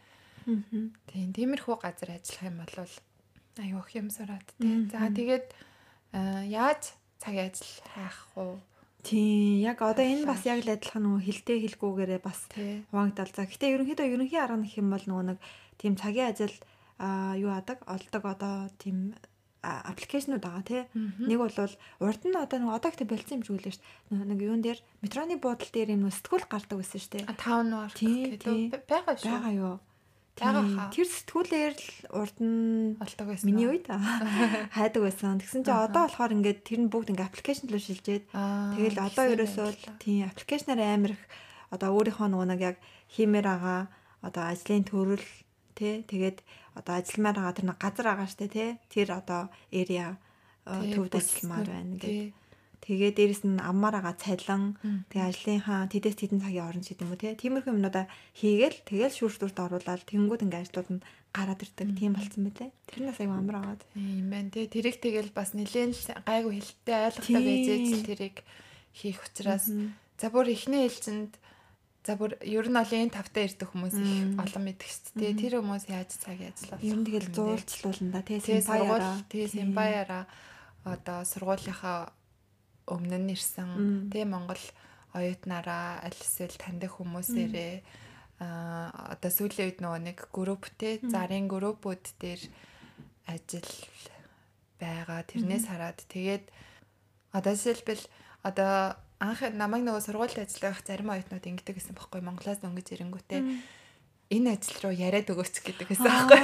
[1.11, 2.75] Тийм тиймэрхүү газар ажиллах юм бол
[3.59, 4.87] айгүйх юм сураад тий.
[4.91, 5.47] За тэгээд
[6.47, 8.59] яаж цагийн ажил хайх уу?
[9.03, 12.39] Тийм яг одоо энэ бас яг л адилхан нөгөө хилтэй хилгүүгээрээ бас
[12.89, 13.31] хуваагдал.
[13.31, 15.39] За гэтээ ерөнхийдөө ерөнхий арга нөх юм бол нөгөө нэг
[15.77, 16.55] тийм цагийн ажил
[16.97, 19.13] а юу адаг олдог одоо тийм
[19.61, 20.83] аппликейшнуд байгаа тий.
[20.93, 21.53] Нэг бол
[22.01, 24.29] урд нь одоо нэг одоо ихтэй болцсон юм шиг үлээ шүү дээ.
[24.31, 27.25] Нэг юун дээр метроны буудлын дээр юм сэтгүүл гардаг байсан шүү дээ.
[27.37, 29.29] Таун варк гэдэг байгаа шүү.
[29.29, 29.75] Байгаа юу.
[30.37, 33.47] Тэр сэтгүүлээр л урд нь олдог байсан.
[33.49, 33.89] Миний үед?
[34.77, 35.41] Хайдаг байсан.
[35.41, 39.67] Тэгсэн чинь одоо болохоор ингээд тэр нь бүгд ингээд аппликейшн руу шилжээд тэгэл одоо ерөөсөө
[39.73, 41.23] л тийм аппликейшнаар амар их
[41.73, 42.77] одоо өөрийнхөө нөгөө нэг яг
[43.11, 43.81] хиймээр байгаа
[44.21, 45.25] одоо ажлын төрөл
[45.75, 46.45] тий тэгээд
[46.77, 49.41] одоо ажилламаар байгаа тэр нэг газар байгаа штэ тий тэр одоо
[49.73, 50.17] area
[50.65, 52.46] төвд ажилламаар байна гэдэг
[52.87, 54.79] Тэгээ дээрэс нь аммаар байгаа цалин
[55.11, 59.57] тэгээ ажлынхаа тэдэс тэдэн цагийн орон ч гэдэг юм уу тиймэрхүү юмнуудаа хийгээл тэгэл шүүртүрт
[59.59, 61.03] оруулаад тэнгууд ингээ ажлууд нь
[61.35, 62.71] гараад ирдэг тийм болцсон байлээ.
[62.87, 63.81] Тэр нас аяг амар агаад.
[63.91, 64.71] Тийм байна тий.
[64.71, 68.37] Тэрийг тэгэл бас нэлээд гайгүй хэлтэй ойлгохтой байж л тэрийг
[68.95, 71.35] хийх учраас за бүр эхний ээлжинд
[72.07, 75.35] За бүр ер нь ол энэ тавтай ирдэг хүмүүс их олон мэддэг шүү дээ.
[75.43, 76.87] Тэр хүмүүс яаж цаг ажиллах вэ?
[76.87, 78.39] Ер нь тэгэл зуулчлуулна да тий.
[78.39, 80.23] Симбаяараа тий симбаяараа
[80.87, 82.15] одоо сургуулийнхаа
[82.87, 84.09] өмнө нь ирсэн.
[84.09, 84.61] Тий Монгол
[85.13, 88.05] оюутнараа аль эсвэл таньдаг хүмүүсээрээ
[88.37, 92.41] а одоо сүүлийн үед нөгөө нэг групптэй зарын группүүд дээр
[93.25, 93.71] ажил
[94.77, 95.99] байгаа тэрнээс хараад.
[96.05, 96.45] Тэгээд
[97.33, 98.05] одоо жишээлбэл
[98.45, 103.41] одоо анх намайг нөгөө сургуульд ажиллах зарим оюутнууд ингэдэг гэсэн бохоггүй Монголоос дөнгөж ирэнгүүтээ
[104.37, 106.41] энэ ажил руу яриад өгөөч гэдэг гэсэн байхгүй.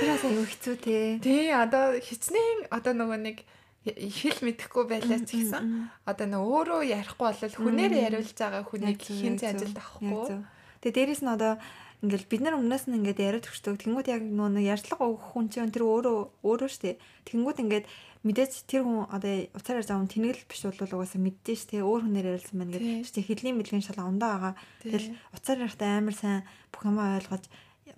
[0.00, 0.98] Тэр бас аюу хэцүү те.
[1.22, 3.38] Тий одоо хичнээн одоо нөгөө нэг
[3.86, 9.38] хэл мэдэхгүй байлаа ч гэсэн одоо нөө өөрөө ярихгүй бол хүнээр яриулж байгаа хүнийг хин
[9.38, 10.42] ажилд авахгүй.
[10.82, 11.62] Тэгээ дээрэс нь одоо
[12.02, 13.78] ингээл бид нар өмнөөс нь ингээд яриад өгчдөг.
[13.78, 16.98] Тэнгүүд яг нөө ярьцлага өгөх хүн чинь тэр өөрөө өөрөө штэ.
[17.30, 17.86] Тэнгүүд ингээд
[18.26, 22.58] мэдээж тэр хүн одоо уцаараар заавн тэнэгэл биш бол угаасаа мэддэж штэ өөр хүнээр ярилцсан
[22.58, 23.06] байна гэдэг.
[23.06, 24.54] Штэ хэдлийн мэдлэгийн шал ондоо байгаа.
[24.82, 26.42] Тэгэл уцаар ярихтаа амар сайн
[26.74, 27.44] бүх юм ойлгож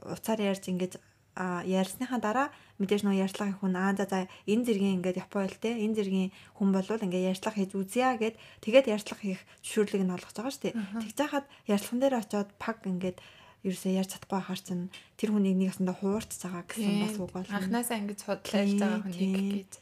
[0.05, 0.95] уцаар ярьж ингээд
[1.65, 2.49] ярьсныхаа дараа
[2.79, 6.31] мэдээж нөө ярьцлагын хүн аа за за энэ зэргийн ингээд Япон хэл те энэ зэргийн
[6.57, 10.65] хүн болвол ингээд ярьцлага хийж үзье гэд тэгээд ярьцлага хийх зөвшөөрлийг нь олгож байгаа шүү
[10.71, 10.75] дээ.
[11.03, 13.19] Тэгж яхад ярьцлаган дээр очиод паг ингээд
[13.67, 14.85] ерөөсөө ярьж чадахгүй хахаар чинь
[15.19, 19.47] тэр хүнийг нэг ясандаа хуурч байгаа гэсэн бас үг бол анханасаа ингэж судлааж байгаа хүнийг
[19.59, 19.73] гэж.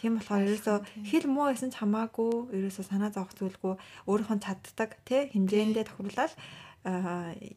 [0.00, 0.76] Тийм болохоор ерөөсөө
[1.12, 3.74] хэл муу байсан ч хамаагүй ерөөсөө санаа зовох зүйлгүй
[4.08, 5.28] өөрийнх нь чаддаг тий.
[5.34, 6.32] хэмжээндээ тохируулаад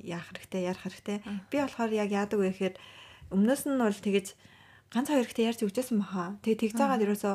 [0.04, 1.18] яах хэрэгтэй ярих хэрэгтэй.
[1.48, 2.76] Би болохоор яг яадаг вэ гэхээр
[3.32, 4.28] өмнөөс нь бол тэгэж
[4.92, 6.36] ганц хоёр ихтэй ярьж өгчээсэн баха.
[6.44, 7.34] Тэгээ тэгж байгаад ерөөсөө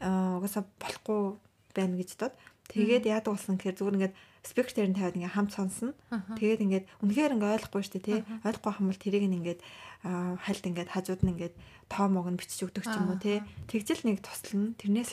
[0.00, 1.20] угаасаа болохгүй
[1.74, 2.34] байна гэж дод.
[2.70, 4.16] Тэгээд яадаг болсон гэхээр зүгээр ингээд
[4.76, 5.92] дээр нь тавиад ингээд хамт сонсно.
[6.38, 8.20] Тэгээд ингээд үнэхээр ингээд ойлгохгүй шүү дээ тий.
[8.46, 9.60] Ойлгохгүй хам бол тэрийг ингээд
[10.04, 11.54] хальт ингээд хажууд нь ингээд
[11.90, 13.42] тоо мог нь бичиж өгдөг ч юм уу тий.
[13.66, 14.72] Тэгжэл нэг туслана.
[14.78, 15.10] Тэрнээс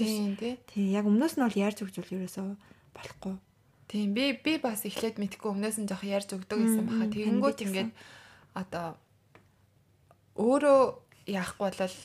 [0.70, 2.46] тий яг өмнөөс нь бол ярьж өгч бол ерөөсөө
[2.94, 3.36] болохгүй.
[3.88, 7.08] Тийм би би бас эхлээд мэдгүй өмнөөс нь жоох ярьж өгдөг гэсэн баха.
[7.10, 7.92] Тэгэнгүүт ингээд
[8.54, 9.00] одоо
[10.38, 11.96] өөрөө яахгүй бол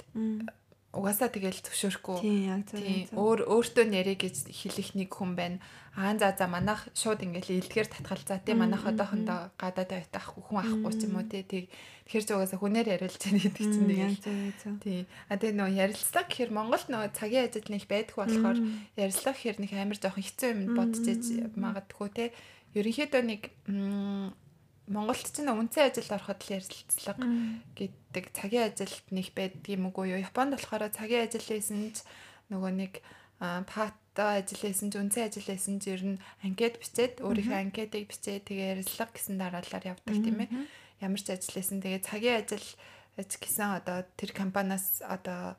[0.92, 2.18] угаасаа тэгэл зөвшөөрөхгүй.
[2.68, 5.58] Тийм өөр өөртөө нэрэ гэж хэлэх нэг хүн байна.
[5.96, 10.60] Аа за за манайх шууд ингээл илтгэр татгал за тийм манайх одоохондоо гадаад тавьтах хүн
[10.60, 11.44] ахгүй ч юм уу тий.
[11.48, 14.20] Тэгэхээр ч угаасаа хүнээр ярилж байгаа гэдэг чинь тэгэл.
[14.84, 15.00] Тий.
[15.32, 18.58] А тэгээ нөө ярилцлага гэхээр Монгол нөө цагийн ажил нэг байдг болохоор
[19.00, 21.04] ярилцлага гэхээр нэг амар жоохон хэцүү юм бодож
[21.56, 22.28] магадгүй тий.
[22.76, 23.42] Ерөнхийдөө нэг
[24.90, 27.26] Монголд ч нэг үнцэн ажилд ороход л ярилцлага
[27.78, 30.24] гэдэг цагийн ажилд нэг байдгийм үгүй юу.
[30.26, 32.02] Японд болохоор цагийн ажил хийсэн ч
[32.50, 32.92] нөгөө нэг
[33.38, 38.50] патта ажил хийсэн ч үнцэн ажил хийсэн ч ер нь анкет бичээд өөрийнхөө анкетыг бичээд
[38.50, 40.50] тэгээ ярилцлага гэсэн дараалалаар явдаг тийм ээ.
[40.98, 42.66] Ямар ч ажил хийсэн тэгээ цагийн ажил
[43.18, 45.54] гэсэн одоо тэр компаниас одоо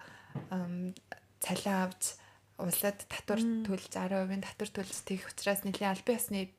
[1.39, 2.19] цалин авч
[2.63, 6.49] улсад татвар төлж 10% татвар төлж тэгэх учраас нэлийн аль биесны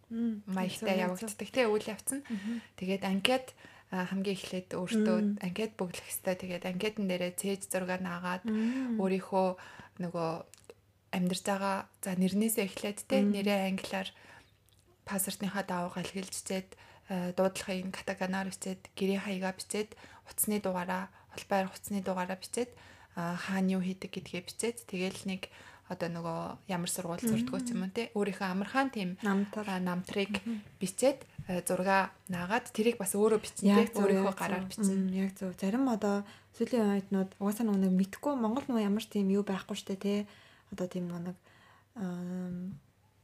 [0.44, 1.48] маягтай явагддаг.
[1.48, 2.22] Тий үйл явц нь.
[2.76, 3.56] Тэгээд анкет
[3.88, 8.42] хамгийн эхлээд өөртөө анкет бүглэх хэвээр тэгээд анкетэн дээрээ цээж зураг наагаад
[8.98, 9.48] өөрийнхөө
[10.02, 10.30] нөгөө
[11.14, 14.08] амьдарч байгаа за нэрнээсээ эхлээд тий нэрээ англиар
[15.06, 16.70] пассвортынхаа даваа галгилжчихэд
[17.38, 19.90] дуудлагын катаганаар бичээд гэрээ хаягаа бичээд
[20.26, 22.70] утасны дугаараа холбоор утасны дугаараа бичээд
[23.14, 25.42] хаана юу хийдэг гэдгээ бичээд тэгэл нэг
[25.92, 26.38] одоо нөгөө
[26.72, 30.40] ямар сургууль сурдгоо ч юм те өөрийнхөө амархан тийм намтрыг
[30.80, 31.28] бичээд
[31.68, 35.12] зурга наагаад тэрийг бас өөрөө бичнэ өөрийнхөө гараар бичнэ.
[35.12, 35.52] Яг зөв.
[35.60, 36.24] Зарим одоо
[36.56, 40.24] сүүлийн оюутнууд угаасаа нөгөө мэдхгүй Монгол нөгөө ямар тийм юу байхгүй штэ те.
[40.72, 41.36] Одоо тийм нэг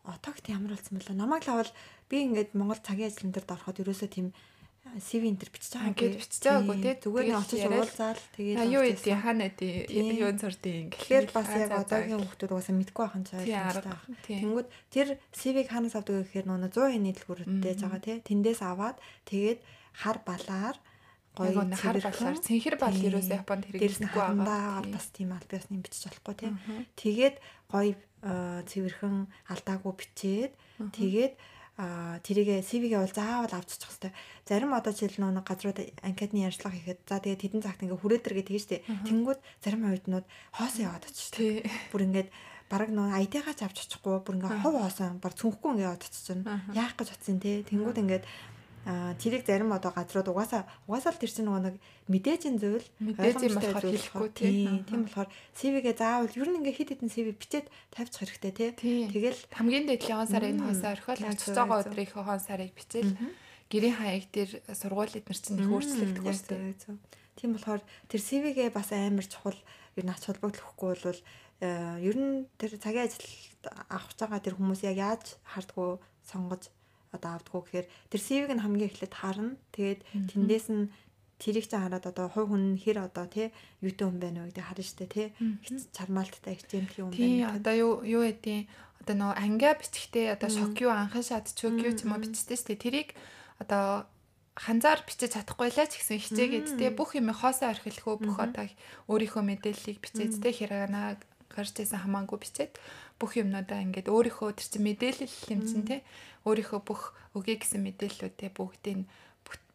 [0.05, 1.16] отогт ямар болсон бэлээ.
[1.16, 1.73] Намайг л авал
[2.12, 4.37] би ингээд Монгол цагийн ажлын дээр ороход ерөөсөө тийм
[4.98, 6.94] CV энтер бичиж байгаа ингээд бичиж байгаагүй тий.
[7.05, 12.18] зүгээр нь очиж уулзаал тэгээд юу идэв хаана идэв юун сурдیں۔ Тэгэхээр бас яг одоогийн
[12.18, 13.46] хүмүүс угаасаа мэдгүй байхын цаа.
[14.26, 18.16] Тэнгүүд тэр CV-г хаанаас авдаг гэхээр нөгөө 100 нийтлгүүртэй байгаа тий.
[18.26, 18.98] Тэндээс аваад
[19.31, 19.61] тэгээд
[20.03, 20.76] хар балаар
[21.38, 24.83] гоё хар балаар цэнхэр бал ерөөсөө Японд хэрэглэхгүй байгаа.
[24.90, 26.50] Бас тийм аль биесны бичиж болохгүй тий.
[26.98, 27.37] Тэгээд
[27.70, 27.94] гоё
[28.66, 29.16] цэвэрхэн
[29.55, 30.53] алдаагүй бичээд
[30.92, 31.35] тэгээд
[31.80, 34.12] а тэрийгэ CV-гээ бол заавал авччих хэвээр.
[34.44, 38.62] Зарим одоо жишээл нэг газрууд анкетны ярьцлага хийхэд за тэгээ тэдэн цагт ингээ хүрээдэргээ тэгэж
[38.68, 38.84] штэ.
[39.08, 41.40] Тэнгүүд зарим оюутнууд хоосон яваад очиж.
[41.88, 42.28] Бүр ингээд
[42.68, 46.26] бараг нөө ID-гаа ч авч очихгүй бүр ингээ хов хоосон бар цүнхгүй ингээ яваад очиж.
[46.76, 47.64] Яах гэж утсан те.
[47.64, 48.24] Тэнгүүд ингээд
[48.88, 51.76] а тэрийг зарим одоо газрууд угаасаа угаасаа л тэр чинь нөгөө нэг
[52.08, 52.86] мэдээж зүйл
[53.20, 57.66] ойлгомжтой болохоор хэлэхгүй тийм тийм болохоор CV-гээ заавал ер нь ингээ хит хитэн CV бичээд
[57.92, 58.70] тавьчих хэрэгтэй тий.
[59.12, 63.12] Тэгэл хамгийн дээдлийн хон сарын энэ хосоо орхиол очих байгаа өдрийнхөө хон сарыг бичээл
[63.68, 66.96] гэрийн хаяг дээр сургууль эднэр чинь их өөрчлөгдөх үү
[67.40, 69.56] тийм болохоор тэр CV-гээ бас амар чухал
[69.96, 71.20] ер нь ач холбогдлохгүй бол
[71.60, 76.68] ер нь тэр цагийн ажилд авах байгаа тэр хүмүүс яг яаж хардгуу сонгож
[77.14, 79.59] одоо авдггүй гэхээр тэр CV-г нь хамгийн эхлээд харна.
[79.75, 80.90] Тэгээд тэндээс нь
[81.40, 83.49] тэрийг ч хараад одоо хувь хүн хэр одоо тий
[83.81, 85.27] юутэй хүн байна вэ гэдэг харна штэ тий
[85.96, 87.25] чармаалттай хичээмлийн хүн байна.
[87.25, 88.68] Тий одоо юу юу гэдгийг
[89.01, 92.61] одоо нөө ангиа бичгтээ одоо шок юу анхан шат чөг юу ч юм уу бичдэг
[92.61, 92.77] штэ.
[92.77, 93.16] Тэрийг
[93.57, 94.05] одоо
[94.61, 98.68] ханзаар бичиж чадахгүй лаа ч гэсэн хичээгээд тий бүх юм хоосоо орхилхөө бүх одоо
[99.09, 100.92] өөрийнхөө мэдээллийг бичээд тий хэрэг
[101.61, 102.73] гарч байсан хамаагүй бичээд
[103.20, 106.01] бүх юмнуудаа ингээд өөрийнхөө тэр чинь мэдээлэл юм чинь тий
[106.49, 109.05] өөрийнхөө бүх өгье гэсэн мэдээллүүдээ бүгдийг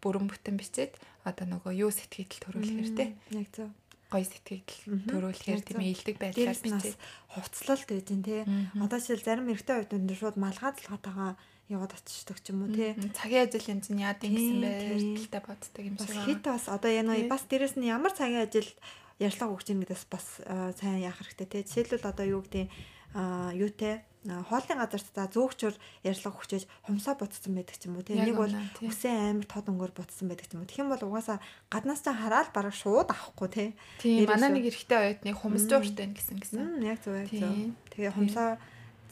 [0.06, 0.93] бүрэн бүтэн бичээд
[1.26, 3.10] одоо нөгөө юу сэтгэл төрүүлэхэр тий.
[3.34, 3.69] Яг зөв.
[4.13, 6.98] гоё сэтгэл төрүүлэхээр тийм илдэг байдлаар бичээд
[7.34, 8.41] хувцлалт байж гэн тий.
[8.78, 11.34] Одоо жишээл зарим эрэгтэй оюутнууд шууд малгай залгаатайгаа
[11.74, 12.93] яваад очдог ч юм уу тий.
[13.17, 16.21] Цагийн ажил янз нь яад юм гэсэн байрталтай боддог юм шиг.
[16.21, 18.69] Хит бас одоо яа бас дээрэс нь ямар цагийн ажил
[19.19, 20.25] ярьлага өгч юм гэдээс бас
[20.80, 21.63] сайн яах хэрэгтэй тий.
[21.63, 22.67] Жишээлбэл одоо юу гэдэг
[23.56, 28.36] юутэй хоолны газарт за зөөгчөр ярьслага хүчээж хумсаа буцсан байдаг ч юм уу тийм нэг
[28.36, 28.51] бол
[28.82, 30.67] үсэн амар тод өнгөөр буцсан байдаг ч юм уу.
[30.67, 31.38] Тэгэх юм бол угаасаа
[31.69, 36.82] гаднаас та хараад бараг шууд авахгүй тийм манай нэг эрэгтэй оюутны хумс жууртай гэсэн гэсэн.
[36.84, 37.71] Яг зөв яг зөв.
[37.93, 38.58] Тэгээ хумсаа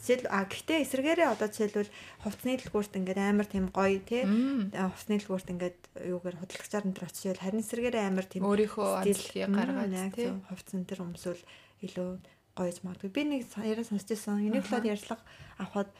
[0.04, 1.90] жишээл а гэхдээ эсэргээрээ одоо жишээлбэл
[2.20, 5.80] хувцсны дэлгүүрт ингээд амар тийм гоё тий хувцсны дэлгүүрт ингээд
[6.12, 11.00] юугаар худалдагчаар энэ төр очиж харин эсэргээрээ амар тийм өөрийнхөө ажлыг гаргаад тий хувцсан тэр
[11.08, 11.42] өмсвөл
[11.80, 12.10] илүү
[12.54, 13.10] гоёж магадгүй.
[13.10, 14.38] Би нэг яриа сонсч байсан.
[14.44, 15.24] Uniqlo-д ярьцлага
[15.58, 15.90] авахад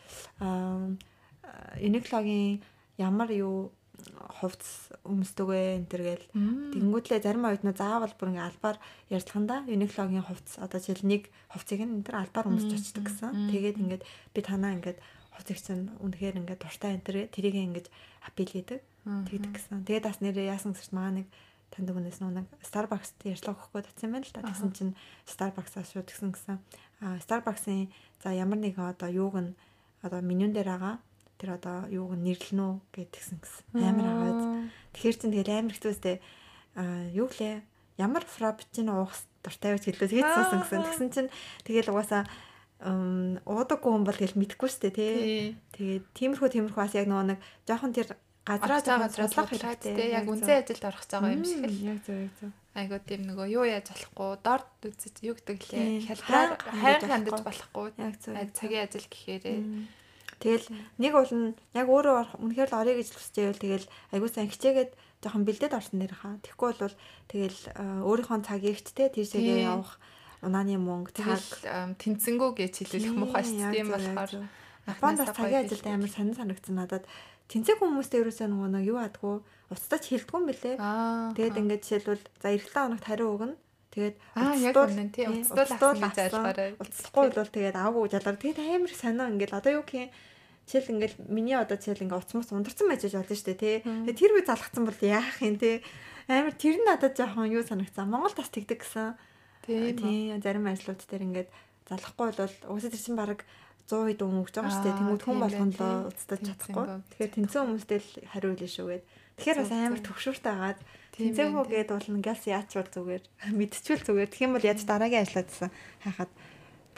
[1.81, 2.63] Uniqlo-гийн
[2.99, 3.73] ямар юу
[4.41, 6.27] хувцс өмсдөгөө энэ төр гээл
[6.75, 8.79] тэнгүүтлээ зарим оюутнууд заавал бүр ингээ албаар
[9.09, 11.23] ярьцлаганда Uniqlo-гийн хувцс одоо жишээл нэг
[11.55, 13.51] хувцыг энэ төр албаар өмсч очдөг гэсэн.
[13.55, 14.99] Тэгээд ингээд би танаа ингээд
[15.35, 17.89] хувцыг чинь үнэхээр ингээд дуртай энэ төр тэрийг ингээд
[18.27, 18.81] апил хийдэг.
[19.05, 19.87] Тэгдэг гэсэн.
[19.87, 21.27] Тэгээд бас нэрээ яасан гэж маа нэг
[21.75, 24.47] танд өгнөөс нэг Starbucks-т ярьцлага өгөхгүй татсан байна л та.
[24.47, 24.93] Тэгсэн чинь
[25.27, 26.59] Starbucks-аас шууд гисэн гэсэн.
[27.03, 27.91] А Starbucks-ийн
[28.23, 29.53] за ямар нэгэн одоо юуг нь
[30.07, 31.03] одоо менюн дээр байгаа
[31.39, 33.65] тэр одоо юуг нь нэрлэнэ үү гэдгсэн гэсэн.
[33.79, 34.41] Амар агаад.
[34.95, 36.17] Тэгэхээр чин тэгэл амар хэвчээстэй
[36.79, 37.63] а юу лээ
[37.99, 40.83] ямар фрапчино уух дуртай байж гэлээ тэгээд суусан гэсэн.
[40.87, 41.31] Тэгсэн чинь
[41.67, 42.27] тэгэл угаасаа
[42.85, 45.57] уудаггүй хүн бол тэгэл мэдэхгүй штэ тий.
[45.75, 48.09] Тэгээд тиймэрхүү тиймэрхүү бас яг нөгөө нэг жоохон тэр
[48.45, 50.13] газраа газраа судлах хэрэгтэй.
[50.13, 51.81] Яг үнцэн ажилд орох байгаа юм шиг л.
[51.81, 52.51] Яг зөв яг зөв.
[52.75, 55.87] Айгуу тийм нөгөө юу яаж болохгүй дорд үзэж юу гэдэг лээ.
[56.11, 57.89] Хялбараар хайр хандаж болохгүй.
[58.03, 58.15] Яг.
[58.53, 59.59] Цагийн ажил гэхээрээ.
[60.43, 60.67] Тэгэл
[60.99, 64.91] нэг бол нь яг өөрөө үнэхээр л орё гэж хүсчихвэл тэгэл айгуу сайн хичээгээд
[65.23, 66.41] жоохон бэлдээд орсон нэр хаа.
[66.45, 66.97] Тэгэхгүй бол
[67.31, 67.61] тэгэл
[68.05, 69.99] өөрийнхөө цагийг ч те тийшээгээ явах
[70.45, 71.41] унааны мөнгө цаг
[71.97, 73.45] тэнцэнгүү гэж хэлүүлэх муухай.
[73.49, 74.33] Тийм болохоор
[74.85, 77.05] Японд бас цагийн ажилд амар сонир санагдсан надад
[77.49, 79.41] тэнцэг хүмүүстэй ерөөсөө нөгөө нэг юу адгүй
[79.73, 80.77] уцтаж хилдэггүй юм бэлээ.
[81.33, 83.57] Тэгээд ингээд жишээлбэл за эх 7 хоногт хариу өгнө.
[83.95, 86.71] Тэгээд уцтуул тий уцтуул гэж айлгаарай.
[86.83, 90.11] Уцлахгүй бол тэгээд аваагүй жалгаар тэгээд амар сонио ингээд одоо юу гэх юм
[90.65, 93.77] Жишээл ингээл миний одоо жишээл ингээ уцмус ундарсан байж болно шүү дээ тий.
[93.85, 95.85] Тэгээ тэр үе залгацсан бол яах юм тий.
[96.25, 98.09] Амар тэр нь надад жоохон юу санагцсан.
[98.09, 99.13] Монгол тас тэгдэг гэсэн.
[99.69, 100.33] Тий.
[100.41, 101.51] Зарим ажлууд дээр ингээд
[101.85, 103.45] залахгүй бол уусаа тэр чинь баг
[103.93, 104.99] 100 хэд өнгөж байгаа шүү дээ.
[105.05, 106.85] Тэнгүүд хүн болгоно л уцтаж чадахгүй.
[107.13, 109.05] Тэгэхээр тэнцэн хүмүүстэй л хариулна шүү гээд.
[109.37, 110.81] Тэгэхээр бас амар төвшөртэй агаад
[111.15, 113.25] тэнцээгөө гээд бол ингээс яачвал зүгээр
[113.59, 114.31] мэдчихвэл зүгээр.
[114.31, 115.71] Тэгэх юм бол яаж дараагийн ажиллаадсан
[116.03, 116.31] хайхад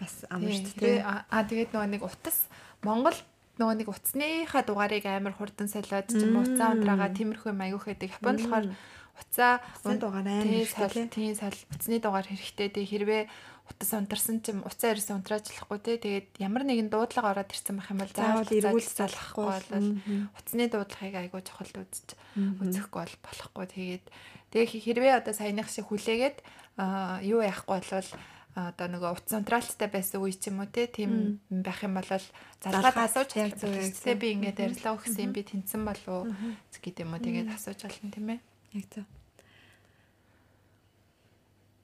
[0.01, 1.05] бас амар шүү дээ.
[1.05, 2.49] Аа тэгээд нөгөө нэг утас
[2.81, 3.19] Монгол
[3.57, 8.17] нөгөө нэг утасныхаа дугаарыг амар хурдан солиод ч юм уу уцаа ундраагаа тиймэрхүү маягүйх гэдэг.
[8.21, 8.67] Японд болохоор
[9.17, 9.53] уцаа
[9.97, 11.09] дугаар амар хэрэгтэй.
[11.09, 12.69] Тийм сал утасны дугаар хэрэгтэй.
[12.69, 13.23] Тэг хэрвээ
[13.71, 15.99] утас унтарсан ч уцаа ирсэн унтраажлахгүй те.
[15.99, 19.71] Тэгээд ямар нэгэн дуудлага ороод ирсэн байх юм бол заавал эргүүл залахгүй бол
[20.39, 22.09] утасны дуудлагыг айгүй чухал үзэж
[22.63, 23.67] үзэхгүй бол болохгүй.
[23.75, 24.05] Тэгээд
[24.55, 26.39] тэгээ хэрвээ одоо саяных шиг хүлээгээд
[27.27, 28.11] юу яахгүй болвол
[28.57, 32.97] одоо нөгөө утас унтраалттай байсан үе ч юм уу те тийм байх юм бол залгаад
[33.05, 34.17] асууж хэрэгтэй.
[34.17, 36.25] би ингээд арилаа өгсөн би тэнцэн болов
[36.81, 37.21] гэдэг юм уу?
[37.21, 38.41] Тэгээд асууж болно тийм ээ.
[38.81, 39.05] Яг зөв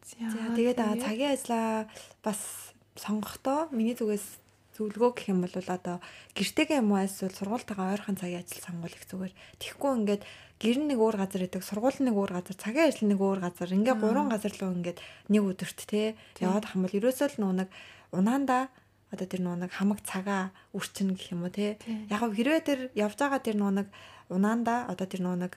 [0.02, 1.86] За тэгээд цагийн ажлаа
[2.26, 4.42] бас сонгохдоо миний зүгээс
[4.76, 6.00] зөвлөгөө гэх юм бол одоо
[6.34, 9.32] гэртэйгээ юм уу эсвэл сургуультайгаа ойрхон цагийн ажил сонгуул их зүгээр.
[9.60, 10.22] Тэгэхгүй ингээд
[10.58, 13.68] гэр нэг өөр газар идэг, сургууль нэг өөр газар, цагийн ажил нэг өөр газар.
[13.68, 17.68] Ингээ гурван газар руу ингээд нэг өдөрт те яваад хам бол ерөөсөө л нэг
[18.16, 18.72] унаанда
[19.12, 21.76] одоо тэр нэг хамаг цагаа үрчин гэх юм уу те.
[22.08, 23.92] Яг хэрвээ тэр явж байгаа тэр нэг
[24.32, 25.52] унаанда одоо тэр нөө нэг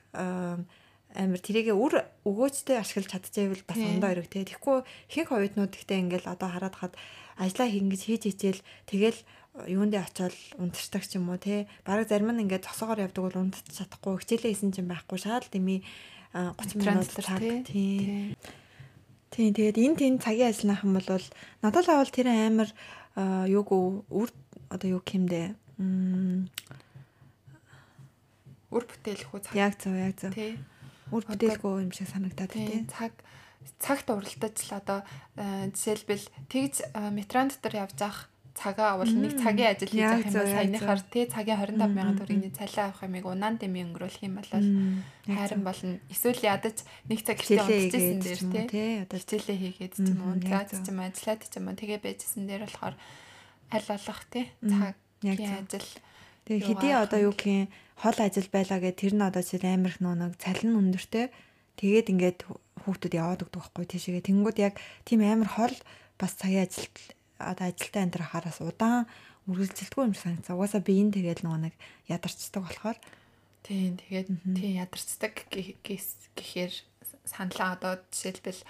[1.16, 4.44] амар тэрийгэ үр өгөөжтэй ашиглаж чадчихвэл бас ондоо өрөг те.
[4.44, 6.94] Тэгэхгүй ихэнх оюутнууд ихтэй ингээл одоо хараад хаад
[7.40, 9.20] ажиллаа хийнгэж хийж хичээл тэгэл
[9.72, 11.72] юундээ очиод унтчихдаг ч юм уу те.
[11.88, 15.80] Бараг зарим нь ингээд зогсоогоор явдаг бол унтчих чадахгүй хичээлээ хийсэн чинь байхгүй шал дими
[16.36, 18.36] 30 минут цаг тийм.
[19.32, 21.08] Тийм тэгээд энэ тийм цагийн ажиллах юм бол
[21.64, 22.70] надад авал тэр амар
[23.48, 23.72] юуг
[24.12, 24.30] үр
[24.68, 25.56] одоо юу гэмдэ
[28.76, 29.56] үр бүтээлх үү цаг.
[29.56, 30.36] Яг зөв яг зөв.
[30.36, 30.75] Тийм
[31.12, 33.14] үр бүтээлгүй юм шиг санагдаад тийм цаг
[33.82, 35.00] цагт уралдаж л одоо
[35.36, 40.26] э, жишээлбэл тэгж э, метрон дотор явж ах цагаа бол нэг цагийн ажил хийж явах
[40.26, 44.36] юм бол саяныхаар тий цагийн 25 сая төгрөгийн цалин авах юмыг унаан дэми өнгөрүүлэх юм
[44.40, 44.52] бол
[45.28, 46.00] хайран болно.
[46.08, 46.78] Эсвэл ядаж
[47.12, 48.92] нэг цаг хичээлээ хийжсэн дээр тий.
[49.04, 52.44] одоо хичээлээ хийгээд ч юм уу класс ч юм ажиллаад ч юм уу тэгээ байжсэн
[52.48, 52.96] дээр болохоор
[53.76, 55.90] аль болох тий цагийн ажил
[56.46, 57.68] Тэгээ хэдий одоо юу гэх юм
[58.00, 61.32] хол ажил байлаа гэх тэр нь одоо жишээл амар их нэг цалин өндөртэй
[61.80, 62.40] тэгээд ингээд
[62.84, 64.28] хүүхдүүд яваад өгдөг байхгүй тийшээгээ.
[64.30, 64.76] Тэнгүүд яг
[65.08, 65.76] тийм амар хол
[66.20, 66.96] бас цагийн ажилт
[67.40, 69.08] одоо ажилтаа амьдрахаараас удаан
[69.50, 70.56] үргэлжилдэггүй юм шиг санагдсан.
[70.56, 71.76] Угаасаа биеийн тэгэл нөгөө нэг
[72.10, 72.98] ядарчдаг болохоор
[73.66, 76.74] тийм тэгээд тийм ядарчдаг гэхээр
[77.26, 78.62] саналаа одоо жишээлбэл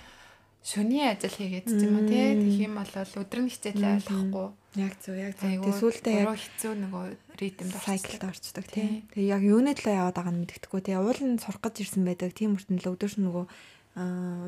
[0.65, 2.33] шөнийн ажил хийгээд ч юм уу тий?
[2.41, 4.47] Тэгэх юм бол өдөр нь хичээлээ ойлгохгүй.
[4.81, 5.45] Яг зөв яг зөв.
[5.45, 7.05] Тэгээ сүултээ яг хэцүү нөгөө
[7.37, 8.89] ритмд сайклд орчдөг тий?
[9.13, 10.97] Тэгээ яг юуны төлөө яваад байгаа нь мэддэхгүй тий?
[10.97, 12.33] Уул нь сурах гэж ирсэн байдаг.
[12.33, 13.45] Тийм хүртэл өдөрш нөгөө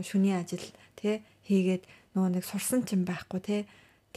[0.02, 0.66] шөнийн ажил
[0.98, 1.22] тий?
[1.46, 1.86] Хийгээд
[2.18, 3.62] нөгөө нэг сурсан ч юм байхгүй тий?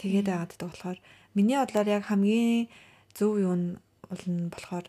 [0.01, 0.99] Тэгээд байгаад байгаа болохоор
[1.37, 2.73] миний бодлоор яг хамгийн
[3.13, 3.77] зөв юу нь
[4.09, 4.87] бол нь болохоор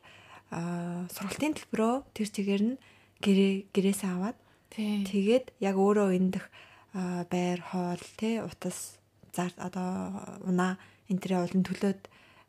[1.12, 2.76] сургалтын төлбөрөө тэр чигээр нь
[3.20, 4.38] гэрээ гэрээсээ аваад
[4.72, 6.48] тэгээд яг өөрөө эндэх
[6.94, 9.00] байр хоол тий утас
[9.36, 10.76] зар одоо унаа
[11.08, 12.02] энэ төрлийн олон төлөөд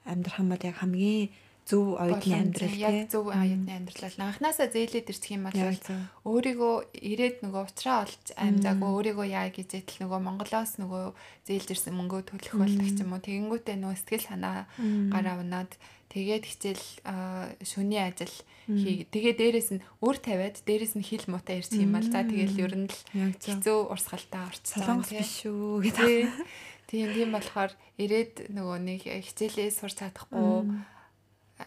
[0.06, 1.30] амьдрах юм бол яг хамгийн
[1.62, 5.54] зөв оюутны амьдрал яг зөв оюутны амьдрал анханасаа зээлээд ирчих юм бол
[6.26, 11.04] өөрийгөө ирээд нөгөө уучраа олж амьдаагүй өөрийгөө яа гэж зэтэл нөгөө Монголоос нөгөө
[11.46, 13.22] зээлж ирсэн мөнгөө төлөх болдог ч юм уу.
[13.22, 14.66] Тэгэнгүүтээ нөгөө сэтгэл санаа
[15.14, 15.70] гараа унаад
[16.12, 16.84] тэгээд хичээл
[17.64, 18.36] шөнийн ажил
[18.68, 19.08] хий.
[19.08, 22.74] Тэгээ дээрэс нь өөр тавиад дээрэс нь хил муутай ирчих юм бол за тэгэл ер
[22.76, 23.00] нь л
[23.40, 26.28] хэцүү урсгалтай орцсон биш үү гэдэг.
[26.92, 30.84] Тийм тийм болохоор ирээд нөгөө нэг хичээлээ сурч чадахгүй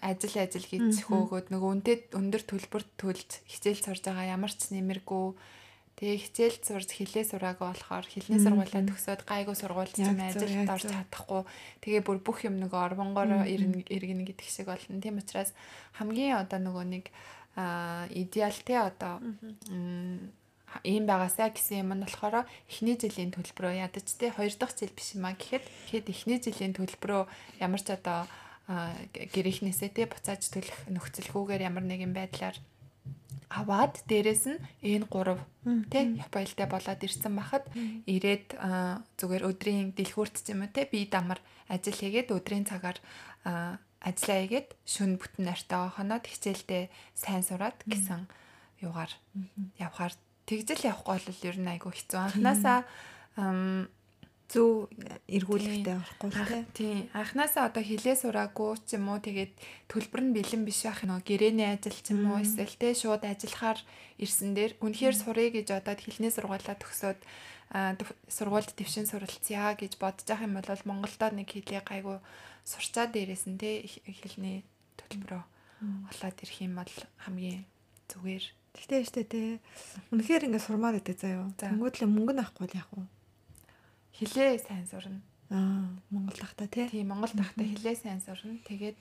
[0.01, 5.25] ажил ажил гэж хөөгөөд нөгөө үндэд өндөр төлбөрт төлж хичээл сурж байгаа ямар ч нэмэргүй
[5.95, 11.41] Тэгээ хичээл сурж хилээ сураагаа болохоор хилний сургуулаа төгсөөд гайгүй сургуульд чинь ажилд орж чадахгүй.
[11.79, 14.99] Тэгээ бүр бүх юм нөгөө орвонгоор иргэнэ гэдэг шиг болно.
[14.99, 15.55] Тийм учраас
[15.95, 17.05] хамгийн одоо нөгөө нэг
[17.55, 19.23] идеалтэй одоо
[20.83, 24.35] ийм байгаасаа гэсэн юм нь болохоор эхний жилийн төлбөрөө ядаж те.
[24.35, 27.23] Хоёр дахь жил биш юм а гэхэд тэгэхэд эхний жилийн төлбөрөө
[27.63, 28.27] ямар ч одоо
[28.67, 32.59] гэрийнхнээсээ те буцааж төлөх нөхцөлгүйгээр ямар нэгэн байдлаар
[33.49, 35.39] аваад дээрэс нь N3
[35.91, 37.65] тий Япоилтай болоод ирсэн бахад
[38.09, 38.57] ирээд
[39.17, 41.39] зүгээр өдрийн дэлгүүрт ч юм уу тий би дамар
[41.69, 42.97] ажил хийгээд өдрийн цагаар
[44.05, 46.83] ажиллаа хийгээд шүн бүтэн нартай хоноод хичээлдээ
[47.17, 48.27] сайн сураад гэсэн
[48.85, 49.11] юугаар
[49.79, 50.13] явхаар
[50.45, 52.19] тэгжэл явахгүй бол ер нь айгүй хэцүү.
[52.21, 52.79] Анханасаа
[54.45, 54.87] зөв
[55.25, 56.29] эргүүлэлтэй орохгүй
[56.77, 59.53] тийм анханасаа одоо хилээ сураагүй ч юм уу тэгээд
[59.89, 63.79] төлбөр нь бэлэн биш байх нөө гэрээний ажил ч юм уу эсвэл тэ шууд ажиллахаар
[64.21, 67.19] ирсэн дээр үнэхээр сурыг гэж одоо хилний сургуулаа төгсөөд
[68.29, 72.21] сургуульд төвшин суралцъя гэж бодож байгаа юм бол Монголдо нэг хилээ гайгүй
[72.61, 74.61] сурчаа дээрээс нь тэ хилний
[75.01, 75.43] төлбөрөө
[76.13, 76.93] олоод ирэх юм бол
[77.25, 77.65] хамгийн
[78.09, 78.45] зүгээр.
[78.75, 79.41] Тэгтээ штэ тэ.
[80.11, 81.47] Үнэхээр ингэ сурмаар байдаг заяа.
[81.57, 83.03] Тэнгүүдлээ мөнгө нь авахгүй л яах вэ?
[84.15, 85.19] Хилээ сайн сурна.
[85.49, 86.87] Аа, Монгол тахта тий.
[86.89, 88.57] Тийм, Монгол тахта хилээ сайн сурна.
[88.65, 88.99] Тэгээд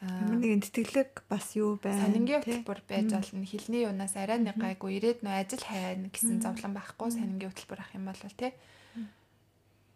[0.00, 2.08] ямар нэгэн тэтгэлэг бас юу байна.
[2.08, 3.44] Санингийн хөтөлбөр байж болно.
[3.44, 7.92] Хилний юунаас арай нэг гайгүй ирээд нөө ажил хайна гэсэн зовлон байхгүй санингийн хөтөлбөр ах
[7.92, 8.52] юм бол тий.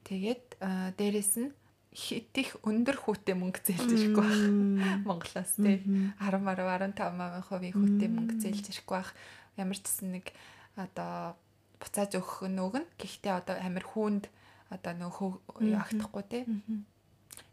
[0.04, 0.60] Тэгээд
[1.00, 1.56] дээрэс нь
[1.96, 4.44] хитих өндөр хүүтэй мөнгө зээлж ирэхгүй байх.
[5.08, 9.16] Монголоос тий 10 15 15% хүүтэй мөнгө зээлж ирэхгүй байх.
[9.56, 10.36] Ямар ч гэсэн нэг
[10.76, 11.38] одоо
[11.80, 12.84] буцааж өгөх нь өгнө.
[13.00, 14.28] Гэхдээ одоо амир хүнд
[14.70, 15.30] одоо нөхөө
[15.76, 16.40] агтахгүй те.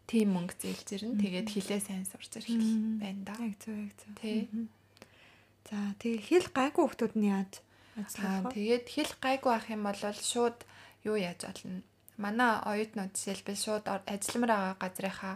[0.07, 1.19] Тийм мөнгө зээлж ирнэ.
[1.23, 2.51] Тэгээд хилээ сайн сурч ирэх
[2.99, 3.35] байна да.
[3.39, 4.11] Яг зөв яг зөв.
[4.19, 4.47] Тий.
[5.69, 7.51] За тэгээ хил гайгүй хүмүүс нь яаж
[7.95, 8.55] ажиллах вэ?
[8.55, 10.59] Тэгээд хил гайгүй ах юм бол шууд
[11.07, 11.79] юу яаж болно?
[12.19, 15.35] Манай оюутнууд жишээлбэл шууд ажилламаар байгаа газрынхаа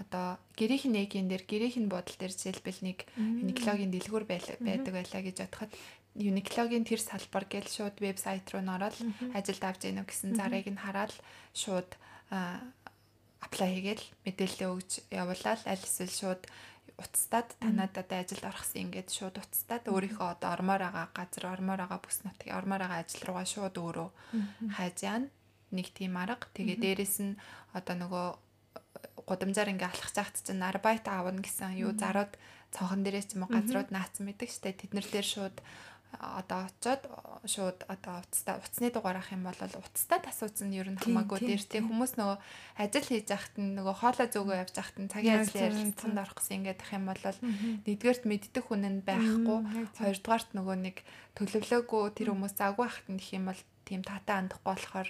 [0.00, 1.44] одоо гэрийнх нь эгийн дээр
[1.80, 5.72] нь бодол дээр жишээлбэл нэг гинекологийн дэлгүүр байдаг байлаа гэж бодоход
[6.18, 8.98] Uniqlo-гийн тэр салбар гэж шууд вебсайт руу нөрөөл
[9.34, 11.14] ажилд авч яах гэсэн зарыг нь хараад
[11.54, 11.90] шууд
[13.40, 16.42] аплай хийгээл мэдээлэл өгж явуулаад аль эсвэл шууд
[17.00, 22.00] уцтаад танад одоо ажилд орохсон ингээд шууд уцтаад өөрийнхөө одоо ормоор байгаа газар ормоор байгаа
[22.04, 24.08] бүс нутгийн ормоор байгаа ажил руугаа шууд өөрөө
[24.76, 25.28] хайж яана.
[25.70, 26.50] Нэг тийм арга.
[26.52, 27.38] Тэгээ дээрэс нь
[27.72, 28.26] одоо нөгөө
[29.24, 32.34] гудамжаар ингээ алхах цагт чинь арбайт аавна гэсэн юу зарууд
[32.74, 34.74] цонхон дээрээс юм уу газрууд наацсан байдаг штэ.
[34.74, 35.56] Тэд нар дээр шууд
[36.18, 37.02] одоо очоод
[37.46, 41.62] шууд одоо уцтай уцсны дугаар ах юм бол уцтай тасууц нь ер нь хамаагүй дээр
[41.62, 42.38] тийм хүмүүс нөгөө
[42.82, 46.56] ажил хийж яхад нь нөгөө хоолой зүгөө явж яхад нь цагийн ажлын ярилцсанд орох гэсэн
[46.60, 47.24] ингээд ах юм бол
[47.86, 49.58] нэгдүгээрт мэддэг хүн нь байхгүй.
[49.96, 50.96] Хоёрдугаарт нөгөө нэг
[51.38, 55.08] төлөвлөөгүй тэр хүмүүс заггүй ахт нь гэх юм бол тийм татаа андахгүй болохоор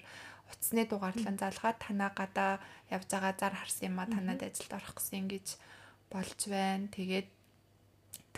[0.52, 2.52] уцсны дугаарлан залгаад танаа гадаа
[2.92, 5.46] явж байгаа зар харсан юм а танад ажилд орох гэсэн ингэж
[6.12, 6.92] болж байна.
[6.92, 7.28] Тэгээд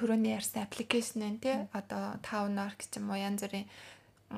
[0.02, 3.70] түрүүний ярьсан аппликейшн нь тий одоо town org ч юм уу янз бүрийн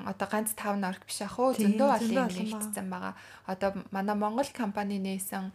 [0.05, 1.57] одоо ганц town org биш ах уу?
[1.57, 3.17] Зөндөө олон юм нэгтсэн байгаа.
[3.49, 5.49] Одоо манай Монгол компани нээсэн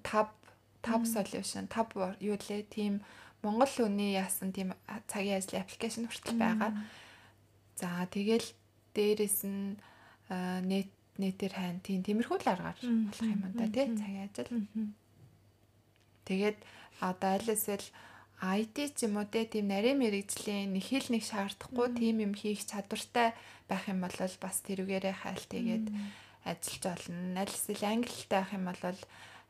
[0.00, 0.32] tab
[0.80, 2.64] tab solution tab юу лээ?
[2.72, 3.04] Тийм
[3.44, 4.72] Монгол хүний яасан тийм
[5.12, 6.72] цагийн ажлын аппликейшн хүртэл байгаа.
[7.76, 8.48] За тэгэл
[8.96, 9.76] дээрэс нь
[10.32, 10.88] нэт
[11.20, 14.50] нэтэр хайн тийм тиймэрхүү л аргаар болох юм да тий цагийн ажил.
[16.24, 16.58] Тэгээд
[17.04, 17.84] одоо аль эсвэл
[18.40, 23.36] IT ч юм уу тийм нарийн мэрэгжлийн нэг хэл нэг шаардахгүй тийм юм хийх чадвартай
[23.68, 25.86] байх юм бол бас тэрүүгээрээ хайл тэгээд
[26.48, 27.36] ажиллаж болно.
[27.36, 28.80] Аль эсвэл англитай байх юм бол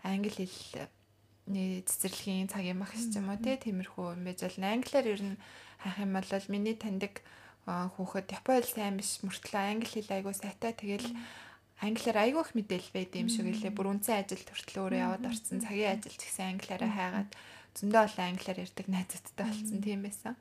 [0.02, 4.74] англи хэлний цэцэрлэгийн цагийн багш ч юм уу тиймэрхүү юм байж болно.
[4.74, 5.38] Англиар ер нь
[5.78, 7.22] хайх юм бол миний таньдаг
[7.70, 10.74] хүүхэд Япон хэл сайн биш мөртлөө англи хэл айгуу сайтай.
[10.74, 11.14] Тэгэл
[11.78, 13.70] англиар айгүй их мэдээлэл байд юм шиг лээ.
[13.70, 15.62] Бүр үнсэн ажил хүртэл өөрөө яваад орсон.
[15.62, 17.30] Цагийн ажил ч гэсэн англиараа хайгаад
[17.78, 20.34] зөндөө олон англиар ярьдаг найзуудтай болсон тийм байсан.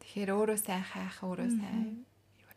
[0.00, 2.04] Тэгэхээр өөрөө сайн хайх, өөрөө сайн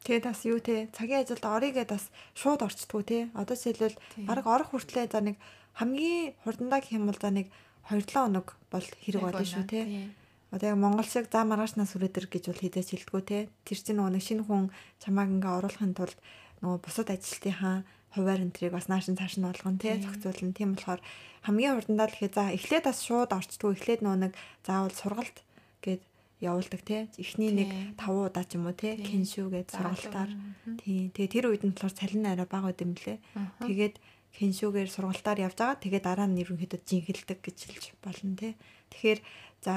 [0.04, 3.32] Тэгээд бас юу те цагийн ажилд орыгээ бас шууд орчдгоо те.
[3.32, 3.96] Одоо жишээлбэл
[4.28, 5.40] баг орох хүртлээр за нэг
[5.80, 7.48] хамгийн хурдандаа гэх юм бол за нэг
[7.88, 10.12] 2-7 хоног бол хэрэг болно шүү те.
[10.52, 13.40] Одоо яг монгол шиг за маргаашнаас хүрээдэр гэж бол хідэж хэлдэггүй те.
[13.64, 16.20] Тэр чинь нөгөө нэг шинэ хүн чамааг ингээ оруулахын тулд
[16.60, 20.54] нөгөө бусад ажилтнынхаа хуваар энтрийг бас наашин цааш нь болгоно те зохицуулна.
[20.54, 21.02] Тийм болохоор
[21.46, 25.38] хамгийн хурдандаа л гэхэд за эхлээд бас шууд орчдгоо эхлээд нөгөө нэг заавал сургалт
[25.82, 26.02] гээд
[26.44, 27.08] явуулдаг те.
[27.18, 30.32] Эхний нэг 5 удаа ч юм уу те кеншүү гэж сургалтаар.
[30.78, 31.10] тий.
[31.10, 33.18] Тэгээ тэр үед нь болохоор цалин арай бага байд юм лээ.
[33.66, 33.96] Тэгээд
[34.38, 35.82] кеншүүгээр сургалтаар явж байгаа.
[35.82, 38.54] Тэгээд дараа нь ерөнхийдөө жинхэлдэг гэж хэлж болно те.
[38.92, 39.20] Тэгэхээр
[39.64, 39.74] за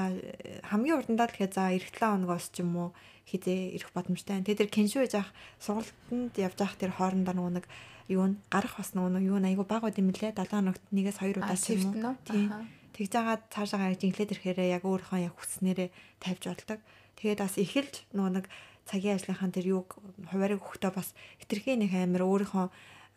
[0.67, 2.89] хамгийн урдандаа тэгэхээр за эх 7 хоногоос ч юм уу
[3.27, 4.43] хизээ ирэх боломжтой.
[4.43, 5.29] Тэгээд тэр кеншүү яж ах
[5.63, 7.65] сургалтанд явж ах тэр хоорондоо нэг
[8.07, 8.39] юу н?
[8.51, 11.75] Гарах бас нөгөө юу айгу бага байд юм лээ 7 хоногт нэгээс 2 удаа ч
[11.75, 12.15] юм уу.
[12.23, 12.49] Тийм.
[12.95, 15.89] Тэгж байгаа цаашаа жинхлээд ирэхээрээ яг өөрийнхөө яг хүснээрээ
[16.23, 16.79] тавьж болдог.
[17.19, 18.45] Тэгээд бас эхэлж нөгөө нэг
[18.87, 19.99] цагийн ажлынхаа тэр юг
[20.31, 21.11] хуваарийг өгөхдөө бас
[21.43, 22.65] хитрхийн нэг амир өөрийнхөө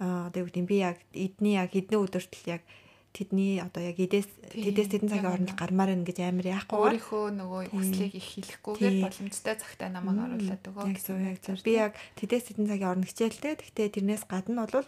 [0.00, 2.62] одоо юу гэдэг би яг эдний яг эдний өдөртөл яг
[3.10, 7.62] тэдний одоо яг эдээс тэдээс тэдэн цагийн хооронд гармаар байна гэж амар яахгүй өөрийнхөө нөгөө
[7.74, 11.58] хүслийг их хэлэхгүйгээр боломжтой цагтаа намайг оруулаад өгөө гэсэн яг зөв.
[11.66, 13.54] Би яг тэдээс тэдэн цагийн хооронд хичээлтэй.
[13.58, 14.86] Гэхдээ тэрнээс гадна бол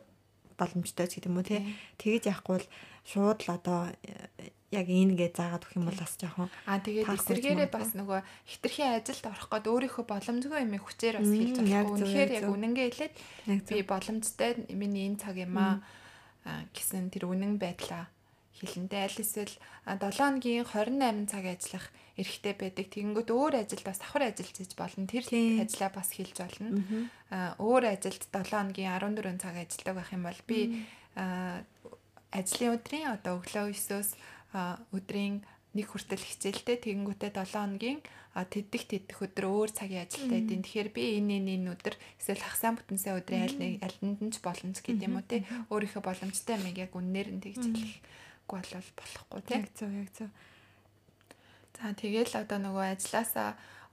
[0.54, 1.60] боломжтой ч гэдэг юм уу тий.
[1.98, 2.68] Тэгэж яахгүй бол
[3.02, 3.90] шууд л одоо
[4.72, 9.24] яг ийнгээ заагаад өгөх юм бол бас жоохон аа тэгээд эсэргээрээ бас нөгөө хитрхийн ажилд
[9.28, 11.92] орох гээд өөрийнхөө боломжгүй юм хүчээр бас хэлж болохгүй.
[11.92, 13.14] Үнэхээр яг үнэнгээ хэлээд
[13.68, 15.84] би боломжтой миний энэ цаг юм аа
[16.44, 18.10] гэсэн тэр үнэн байдлаа
[18.62, 19.54] хэлэндээ аль эсвэл
[19.86, 22.86] 7 өдрийн 28 цаг ажиллах эрхтэй байдаг.
[22.92, 25.08] Тэгэнгүүт өөр ажилд бас давхар ажиллаж болно.
[25.08, 25.24] Тэр
[25.58, 26.68] ажлаа бас хэлж болно.
[27.58, 30.58] Өөр ажилд 7 өдрийн 14 цаг ажилладаг байх юм бол би
[32.32, 34.10] ажлын өдрийн одоо өглөө 9-өөс
[34.92, 38.00] өдрийн нэг хүртэл хичээлтэй тэгэнгүүтээ 7 хоногийн
[38.32, 42.72] тэддэх тэддэх өдөр өөр цагийн ажилтай байдیں۔ Тэгэхээр би энэ энэ энэ өдөр эсвэл хагасаа
[42.80, 46.64] бүтэнсээ өдрийн аль нэг альнд нь ч боломж гэдэг юм уу те өөрийнхөө боломжтой юм
[46.72, 49.54] яг үннээр нь тэгж хэлэхгүй болол болохгүй те.
[49.60, 50.30] Яг зөв яг зөв.
[51.76, 53.50] За тэгэл одоо нөгөө ажилласаа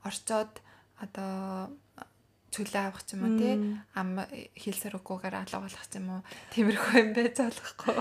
[0.07, 0.53] орчоод
[1.03, 1.71] одоо
[2.49, 3.53] чөлөө авах ч юм уу тий?
[3.93, 4.25] Ам
[4.57, 6.21] хил саргуугаар алга болох ч юм уу
[6.53, 7.95] тиймэрхүү юм байж болохгүй.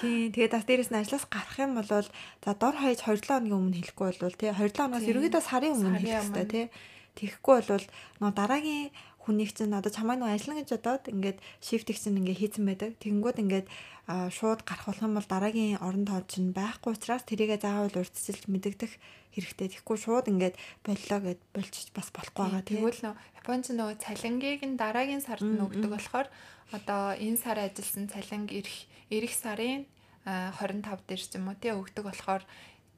[0.00, 3.78] Тий тэгээд бас дээрэс нь ажлаас гарах юм бол за дор хаяж 2-7 хоногийн өмнө
[3.78, 4.50] хэлэхгүй бол тий?
[4.50, 6.66] 2-7 хоногоос ерөөдөө сарын өмнө хэлэх хэрэгтэй тий.
[7.18, 7.86] Тэгэхгүй бол
[8.22, 8.88] нөө дараагийн
[9.30, 12.90] хүнийг чинь одоо чамайг нэг ажиллана гэж бодоод ингээд шифтийг чинь ингээд хийцэн байдаг.
[12.98, 13.66] Тэгэнгүүт ингээд
[14.34, 18.92] шууд гарах болох юм бол дараагийн орон тоо чинь байхгүй учраас тэрийгэ заавал урьдчилж мэдэгдэх
[19.38, 19.66] хэрэгтэй.
[19.70, 22.66] Тэгэхгүй шууд ингээд боллоо гэд болчих бас болохгүй байгаа.
[22.66, 26.28] Тэгвэл нөө Японч нөгөө цалингийг нь дараагийн сард нь өгдөг болохоор
[26.76, 28.76] одоо энэ сар ажилласан цалинг ирэх
[29.08, 29.88] ирэх сарын
[30.28, 32.44] 25 дээр ч юм уу тий өгдөг болохоор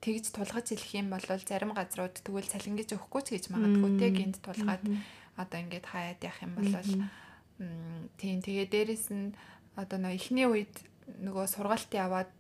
[0.03, 4.11] тэгж тулгаж хэлэх юм бол зарим газрууд тэгвэл цалин гэж өгөхгүй ч гэж магадгүй тий
[4.11, 4.83] гинт тулгаад
[5.37, 6.69] одоо ингээд хаяад явах юм бол
[8.19, 9.33] тийм тэгээ дээрэс нь
[9.77, 10.75] одоо нөө эхний үед
[11.23, 12.33] нөгөө сургалт яваад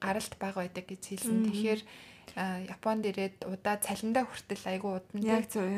[0.00, 1.46] гаралт баг байдаг гэж хэлсэн.
[1.48, 1.80] Тэгэхээр
[2.34, 5.20] Японд ирээд удаа цалиндаа хүртэл айгүй удан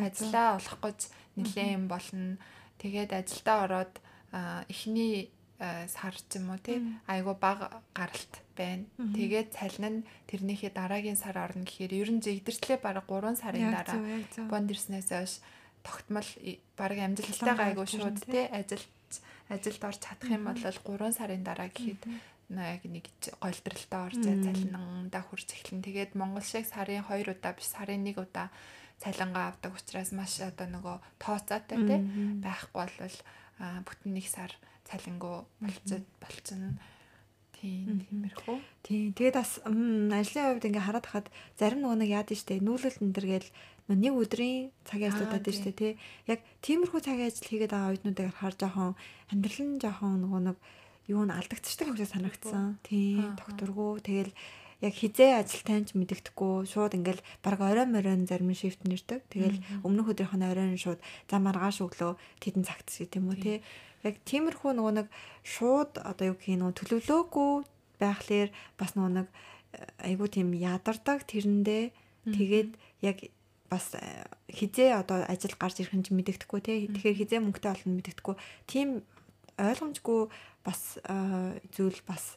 [0.06, 1.00] ажиллаа олох гэж
[1.36, 2.38] нэлээд юм болно.
[2.78, 3.94] Тэгээд ажилдаа ороод
[4.70, 5.28] эхний
[5.58, 6.80] сар ч юм уу тий
[7.10, 8.86] айгүй баг гаралт байна.
[8.96, 13.98] Тэгээд цалин нь тэрнийхээ дараагийн сар орно гэхээр ер нь зэгдэрчлээ бараг 3 сарын дараа
[14.36, 15.34] Японд ирснээс хойш
[15.86, 16.28] тогтмол
[16.74, 18.90] баг амжилттайгаа айгүй шууд тий ажилд
[19.46, 22.02] ажилд орж чадах юм бол 3 сарын дараа гэхэд
[22.50, 23.06] яг нэг
[23.38, 25.86] голдралтай орж цалинандаа хүрч эхлэн.
[25.86, 28.50] Тэгээд Монгол шиг сарын 2 удаа биш сарын 1 удаа
[28.98, 32.00] цалингаа авдаг учраас маш одоо нөгөө тооцоотой тий
[32.42, 33.18] байхгүй бол
[33.86, 34.52] бүтэн нэг сар
[34.88, 36.78] цалингуу болцод болцсон
[37.56, 38.56] Тийм тиймэрхүү.
[38.84, 39.12] Тийм.
[39.16, 43.26] Тэгээд бас ажлын хувьд ингээ хараад хахад зарим нөгөө нэг яад штэ нүүлэлт энэ төр
[43.32, 43.48] гээл
[43.94, 45.92] нэг өдрийн цагийн ажлуудад дээ штэ тий.
[46.26, 48.98] Яг тиймэрхүү цагийн ажил хийгээд байгаа оюутнуудыг харж жоохон
[49.30, 50.56] амьдрал нь жоохон нөгөө нэг
[51.06, 52.82] юу н алдагдчихдаг гэж санагдсан.
[52.82, 53.38] Тийм.
[53.38, 54.34] Докторгүй тэгэл
[54.82, 59.22] яг хизээ ажилтай ч мэддэхгүй шууд ингээл баг орой моройн зарим шифт нэрдэг.
[59.30, 60.98] Тэгэл өмнөх өдрийнх нь оройн шууд
[61.30, 63.62] за маргааш өглөө тэдэн цагт гэх юм уу тий.
[64.02, 65.08] Яг тиймэрхүү нөгөө нэг
[65.46, 67.52] шууд одоо юу гэх юм төлөвлөөгүй
[68.02, 69.28] байхлаар бас нөгөө нэг
[70.02, 71.84] айгуу тийм ядардаг тэрэндээ
[72.36, 72.70] тэгээд
[73.06, 73.16] яг
[73.68, 73.94] бас
[74.50, 76.78] хизээ одоо ажил гарч ирэх нь ч мэддэхгүй тий.
[76.90, 78.34] Тэгэхээр хизээ мөнгөтэй болно мэддэхгүй.
[78.70, 78.88] Тийм
[79.58, 80.20] ойлгомжгүй
[80.64, 80.98] бас
[81.74, 82.36] зүйл бас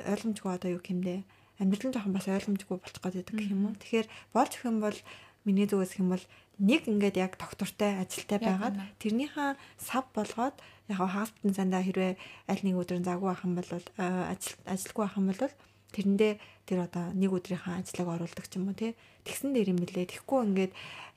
[0.00, 1.24] ойлгомжгүй одоо юу гэмдэ
[1.60, 3.78] амьдрал нь жоохон бас ойлгомжгүй болчих гээд байдаг гэх юм уу.
[3.78, 4.98] Тэгэхээр болж их юм бол
[5.44, 6.24] миний зүгээс юм бол
[6.58, 10.56] нэг ингээд яг доктортай ажилтай байгаад тэрнийхээ сав болгоод
[10.88, 12.16] яг хаалтан сандаа хэрвээ
[12.48, 13.70] аль нэг өдөр заагүй байх юм бол
[14.00, 15.52] ажил ажилгүй юм бол
[15.94, 16.32] тэрэндээ
[16.66, 18.98] тэр одоо нэг өдрийнхөө ажлыг оруулдаг ч юм уу тий.
[19.22, 20.10] Тэгсэн дээр юм билээ.
[20.10, 20.72] Тэгэхгүй ингээд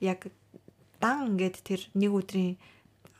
[0.05, 0.29] яг
[1.01, 2.55] дан ингээд тэр нэг өдрийн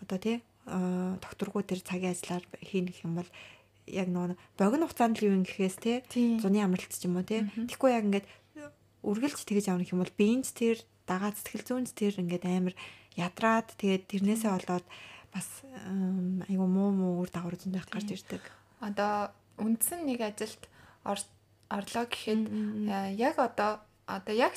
[0.06, 0.38] одоо тий
[0.68, 3.30] докторгүй тэр цагийн ажиллаар хийнэ гэх юм бол
[3.88, 6.04] яг нөгөө богино хугацаанд л юу гэхээс те
[6.44, 8.28] зуны амралт ч юм уу те тэгэхгүй яг ингээд
[9.08, 12.76] үргэлж тэгэж явах юм бол биенч тэр дагаа сэтгэл зүйнч тэр ингээд амар
[13.16, 14.86] ядраад тэгээд тэрнээсээ болоод
[15.32, 15.48] бас
[16.52, 18.44] айгу муу муу үр дагавар зөндөх гарч ирдэг.
[18.84, 20.68] Одоо үндсэн нэг ажилд
[21.70, 22.42] орлоо гэхэд
[23.18, 24.56] яг одоо одоо яг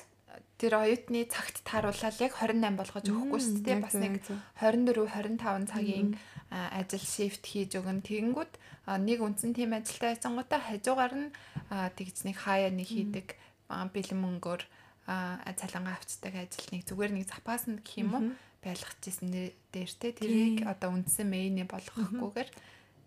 [0.60, 3.80] тэр оюутны цагт тааруулаад яг 28 болгож өгөхгүй шүү дээ.
[3.80, 4.20] Бас нэг
[4.60, 6.08] 24 25 цагийн
[6.50, 8.04] ажил шифт хийж өгөн.
[8.04, 8.52] Тэгэнгүүт
[9.00, 11.28] нэг үндсэн тим ажилтай байцангуудаа хажуугаар нь
[11.70, 13.26] тэгж нэг хаяа нэг хийдэг
[13.70, 14.62] бэлэн мөнгөөр
[15.08, 18.22] цалингаа авчдаг ажилныг зүгээр нэг запаасанд гэх юм уу
[18.60, 19.32] байлгахжсэн
[19.72, 22.50] дээр те тэрийг одоо үндсэн мэйнэ болгохгүйгээр.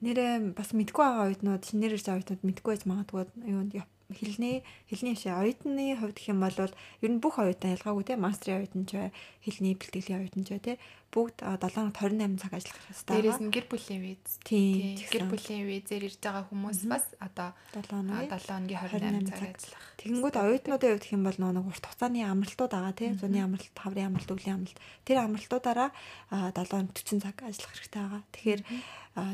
[0.03, 3.71] Нэрээ бас мэдгүй байгаа оюутнууд шинээр ирж оюутнууд мэдгүй байж магадгүй юунд
[4.13, 8.63] хэлний хэлний шээ оюутны хувьд гэх юм бол ер нь бүх оюутан ялгаагүй те мастрын
[8.63, 9.11] оюутан ч бай
[9.41, 10.73] хэлний бэлтгэлийн оюутан ч бай те
[11.13, 13.13] бүгд 7 28 цаг ажиллах хэрэгтэй.
[13.13, 14.41] Дээрээс нь гэр бүлийн виз.
[14.41, 14.97] Тийм.
[14.97, 19.83] Гэр бүлийн визээр ирж байгаа хүмүүс бас одоо 7 хоногийн 28 цаг ажиллах.
[20.01, 24.09] Тэгэнгүүт оюутнуудын хувьд гэх юм бол нэг урт хугацааны амралтууд байгаа те зуны амралт, хаврын
[24.09, 24.79] амралт, өвлийн амралт.
[25.05, 25.89] Тэр амралтуудаараа
[26.33, 28.21] 7 40 цаг ажиллах хэрэгтэй байгаа.
[28.33, 28.61] Тэгэхээр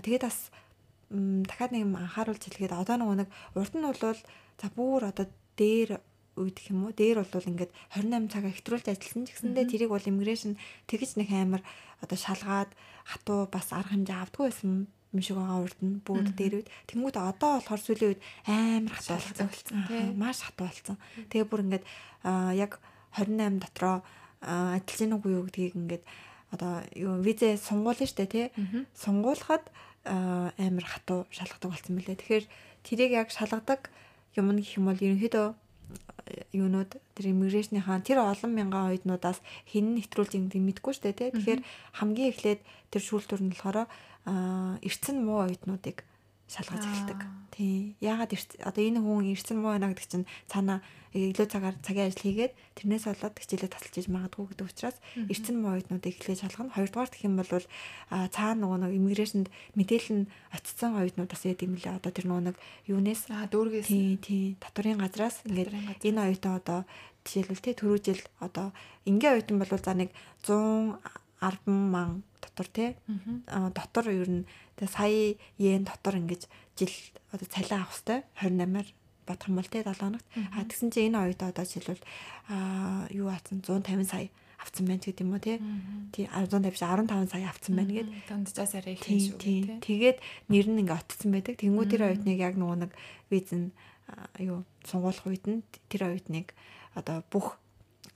[0.03, 0.37] тэгээд бас
[1.47, 4.19] дахиад нэг анхааруулж хэлгээд одоо нэг урд нь бол
[4.59, 6.03] За бүр одоо дээр
[6.35, 6.95] үед гэх юм уу?
[6.95, 11.63] Дээр бол ингээд 28 цагаа хэтрүүлж ажилласан ч гэсэндээ тэрийг бол иммиграшн тэгж нэг амар
[12.03, 12.71] одоо шалгаад
[13.07, 16.69] хатуу бас арга хэмжээ авдгүй байсан юм шиг байгаа урд нь бүр дээр үед.
[16.87, 19.47] Тэнгууд одоо болохоор сүүлийн үед амар хатуу болсон.
[19.87, 20.97] тийм маш хатуу болсон.
[21.31, 21.85] Тэгээ бүр ингээд
[22.55, 22.71] яг
[23.17, 23.95] 28 дотроо
[24.43, 26.03] ажиллаж гин үгүй юу гэдгийг ингээд
[26.53, 28.45] одоо юу визээ сунгуулна штэ тий.
[28.93, 29.65] Сунгуулахад
[30.05, 32.45] амар хатуу шалгадаг болсон мөлий тэгэхээр
[32.85, 33.89] тэрийг яг шалгадаг
[34.37, 39.39] юм гэх юм бол ерөнхийдөө э, юунууд тэр иммиграшныхаа тэр олон мянган оюутнуудаас
[39.71, 41.29] хэн нэвтрүүлж ингэдэг мэдгүй шүү дээ тий.
[41.33, 41.61] Тэгэхээр
[41.97, 42.61] хамгийн эхлээд
[42.93, 43.89] тэр шүүлтүр нь болохоор
[44.85, 46.05] эрцэн муу оюутнуудыг
[46.49, 47.21] шалгаж эхэлдэг.
[47.53, 47.93] Тий.
[48.01, 48.33] Яагаад
[48.65, 50.81] одоо энэ хүн эрцэн муу байна гэдэг чинь цаана
[51.13, 56.13] илүү цагаар цагийн ажил хийгээд тэрнээс болоод хичээлээ тасалж иж магадгүй гэдэг учраас эрчим оюутнуудыг
[56.13, 56.73] эхлээд шалгана.
[56.73, 57.49] Хоёрдугаар гэх юм бол
[58.33, 61.97] цаана нөгөө нэг иммиграшнд мэдээлэл нь очсон оюутнууд бас яд юм лээ.
[61.97, 65.73] Одоо тэр нөгөө нэг юунес дүүргээс тий тий татварын газраас ингээд
[66.05, 66.79] энэ оюутан одоо
[67.25, 68.69] жишээлбэл тий түрүү жил одоо
[69.09, 70.09] ингийн оюутан бол за нэг
[71.41, 72.95] 110 ман дотор тий
[73.47, 74.45] дотор ер нь
[74.87, 76.93] сая йен дотор ингэж жил
[77.31, 78.87] одоо цалин авах хэвээр 28-аар
[79.29, 80.25] бодох юм бол те 7 хоногт.
[80.55, 82.03] А тэгсэн чинь энэ оюутан одоо жишээлбэл
[82.49, 85.61] а юу атсан 150 сая авцсан байна гэдэг юм уу те.
[86.11, 89.79] Тий 150 15 сая авцсан байна гэд дунджаас арай их шүү те.
[89.85, 90.17] Тэгээд
[90.49, 91.55] нэр нь ингээ отцсон байдаг.
[91.61, 92.91] Тэнгүү тэр оюутныг яг нөгөө нэг
[93.29, 93.71] визэн
[94.41, 95.61] юу сунгуулах үед нь
[95.93, 96.57] тэр оюутныг
[96.97, 97.61] одоо бүх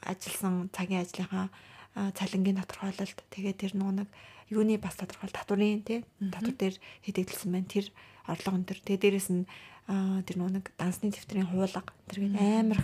[0.01, 1.53] ажилласан цагийн ажлынхаа
[1.93, 4.09] цалингийн тодорхойлолт тэгээд тэр нэг
[4.49, 6.75] юуны бас тодорхойл татварын тий татвар дээр
[7.05, 7.69] хэдэгдэлсэн байна.
[7.69, 7.85] Тэр
[8.27, 8.79] орлого энэ төр.
[8.81, 9.45] Тэгээ дээрэс нь
[9.87, 12.81] тэр нэг дансны дэвтрийн хуулга тэргээд амар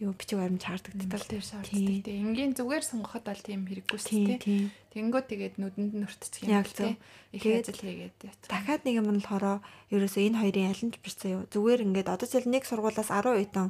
[0.00, 1.68] юу бичиг баримт тал дээр шаарддаг.
[1.70, 4.72] Тэгээ энгийн зүгээр сонгоход бол тийм хэрэггүй шүү дээ.
[4.96, 6.96] Тэнгөө тэгээд нүдэнд нь өртчих юм тийм.
[7.36, 8.16] Их ажил хийгээд.
[8.48, 9.60] Дахиад нэг юм нь болохоор
[9.92, 11.42] ерөөсөө энэ хоёрын аль нь бичсэн юу.
[11.52, 13.68] Зүгээр ингээд одоо жишээл нэг сургуулаас 10 оюутан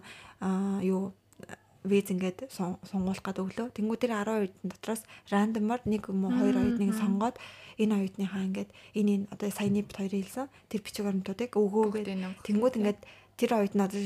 [0.86, 1.10] юу
[1.84, 3.68] виз ингээд сонгуулах гэдэг өглөө.
[3.72, 5.02] Тэнгүү тэр 10 оюутан дотроос
[5.32, 7.36] рандомор нэг юм уу хоёр оюутныг сонгоод
[7.80, 12.02] энэ оюутныхаа ингээд энэ энэ одоо саяны бит хоёрын хэлсэн тэр бичиг баримтуудыг өгөөгөө
[12.44, 13.00] тэнгууд ингээд
[13.40, 14.00] тэр оюутан одоо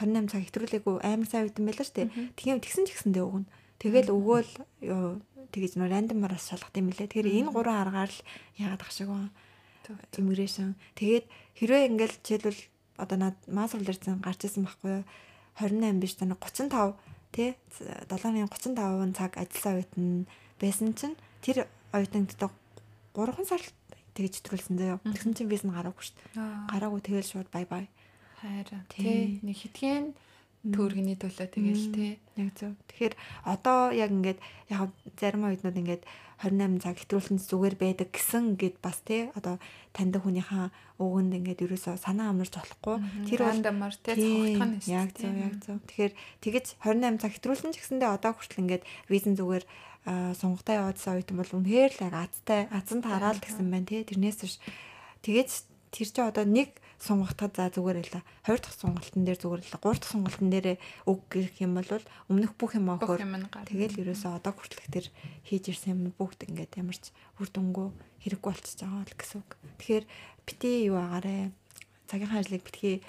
[0.00, 2.08] 28 цаг хэтрүүлээгүй амар сайн оюутан байлаа шүү дээ.
[2.40, 3.48] Тийм тэгсэн ч гэсэндээ өгнө.
[3.80, 4.52] Тэгэл өгөөл
[5.52, 7.08] тэгэж нөө рандомоос шалгах юм лээ.
[7.10, 8.20] Тэгэхээр энэ гурван аргаар л
[8.56, 9.32] яагаад ах шиг байна.
[10.16, 10.78] Immigration.
[10.94, 11.26] Тэгээд
[11.58, 12.62] хэрвээ ингээд жишээлбэл
[13.02, 15.04] одоо над масрал ирсэн гарч исэн байхгүй юу?
[15.58, 16.94] 28 биш тань 35
[17.32, 20.06] тий 7-ны 35% цаг ажилласан оюутан
[20.60, 22.34] байсан чинь тэр оюутанд
[23.14, 23.62] 3 сар
[24.14, 24.98] тэгж хэтрүүлсэн заяа.
[25.02, 26.68] Тэгсэн чинь виз нь гараагүй шүү дээ.
[26.70, 27.84] Гараагүй тэгэл шууд бай бай.
[28.42, 28.82] Хайраа.
[28.90, 30.14] Тий нэг хитгэн
[30.60, 32.10] Төргөний төлөө тэгэл тий.
[32.36, 32.76] Яг зөв.
[32.92, 33.14] Тэгэхээр
[33.48, 36.04] одоо яг ингээд яг зарим оюутнууд ингээд
[36.44, 39.56] 28 цаг хэтрүүлсэн зүгээр байдаг гэсэн гээд бас тий одоо
[39.96, 40.68] таньдаг хүнийхээ
[41.00, 42.96] өгөнд ингээд ерөөсөө санаа амарч болохгүй.
[43.28, 45.80] Тэр бол дамар тий цогтох нь яг зөв яг зөв.
[45.84, 46.12] Тэгэхээр
[46.44, 49.64] тэгэж 28 цаг хэтрүүлсэн ч гэсэндээ одоо хүртэл ингээд визэн зүгээр
[50.04, 54.56] сунгатаа яваадсан оюутан бол үнэхээр л яг азтай азан тараал гэсэн байна тий тэрнээс биш
[55.20, 55.50] тэгэж
[55.92, 60.00] тэр чи одоо нэг сунгалтад за зүгээр л 20 дахь сунгалтын дээр зүгээр л 3
[60.00, 60.68] дахь сунгалтын дээр
[61.08, 61.90] үг гэх юм бол
[62.28, 63.24] өмнөх бүх юм аахөр
[63.64, 65.06] тэгэл ерөөсөө одоо хүртэлх тэр
[65.48, 67.88] хийж ирсэн юм бүгд ингээд ямарч үр дүнгөө
[68.20, 69.50] хэрэггүй болчихж байгаа л гэсэн үг.
[69.80, 70.04] Тэгэхээр
[70.44, 71.50] бити юу агаарэ?
[72.04, 73.00] Цагийнхаа ажлыг битгий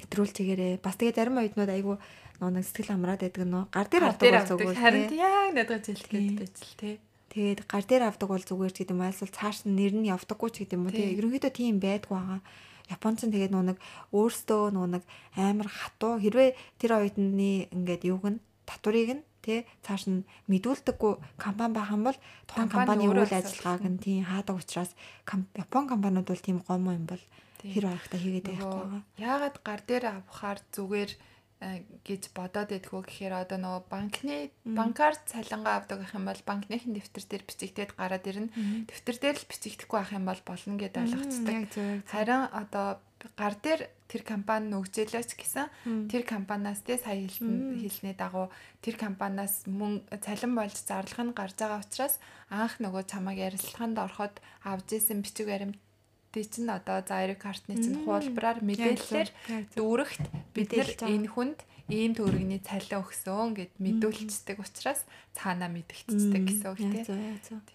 [0.00, 1.96] хэтрүүлж чигээрээ бас тэгээ зарим оюутнууд айгүй
[2.40, 3.64] нөө нэг сэтгэл амраад байдаг нөө.
[3.68, 6.96] Гар дээр авдаг зүгээр харин яг надад жилгээд байж л тий
[7.34, 10.50] Тэгээд гар дээр авдаг бол зүгээр ч гэдэг юм айлсвал цааш нь нэр нь явдаггүй
[10.54, 12.40] ч гэдэг юм уу тийм ерөнхийдөө тийм байдгүй байгаа.
[12.90, 13.78] Японц нь тэгээд нөө нэг
[14.12, 15.02] өөрсдөө нөө нэг
[15.36, 16.20] амар хатуу.
[16.20, 18.38] Хэрвээ тэр оюутны ингээд юуг нь?
[18.68, 22.18] Татварыг нь тий цааш нь мэдүүлдэггүй компани байх юм бол
[22.48, 24.92] тухайн компани үйл ажиллагааг нь тийм хаадаг учраас
[25.56, 27.20] Япон компаниуд бол тийм гомоо юм бол
[27.60, 29.04] хэр баяртай хийгээд байхгүй.
[29.20, 31.10] Яагаад гар дээр авахаар зүгээр
[32.04, 37.24] гэж бодоод байдгүй гэхээр одоо нөгөө банкны банкар цалингаа авдаг гэх юм бол банкныхын дэвтэр
[37.24, 38.52] дээр бичигдээд гараад ирнэ.
[38.88, 41.56] Дэвтэр дээр л бичигдэхгүй байх юм бол болно гэд ойлгоцдог.
[42.04, 43.00] Харин одоо
[43.32, 45.66] гар дээр тэр компани нөгжээлөөч гэсэн
[46.12, 48.52] тэр компаниас те сая хэлний дагуу
[48.84, 52.20] тэр компаниас мөн цалин болж зарлах нь гарч байгаа учраас
[52.52, 55.80] анх нөгөө чамайг ярилцлаганд ороход авж исэн бичиг баримт
[56.34, 59.30] тий чинь одоо за эрэг картны чинь хуулбараар мэдээлэлээр
[59.78, 65.04] дүүрэгт бид нэр энэ хүнд ийм төгрөгний цалин өгсөн гэд мэдүүлчихдэг учраас
[65.36, 67.04] цаанаа мэдэгддэг гэсэн үг тий.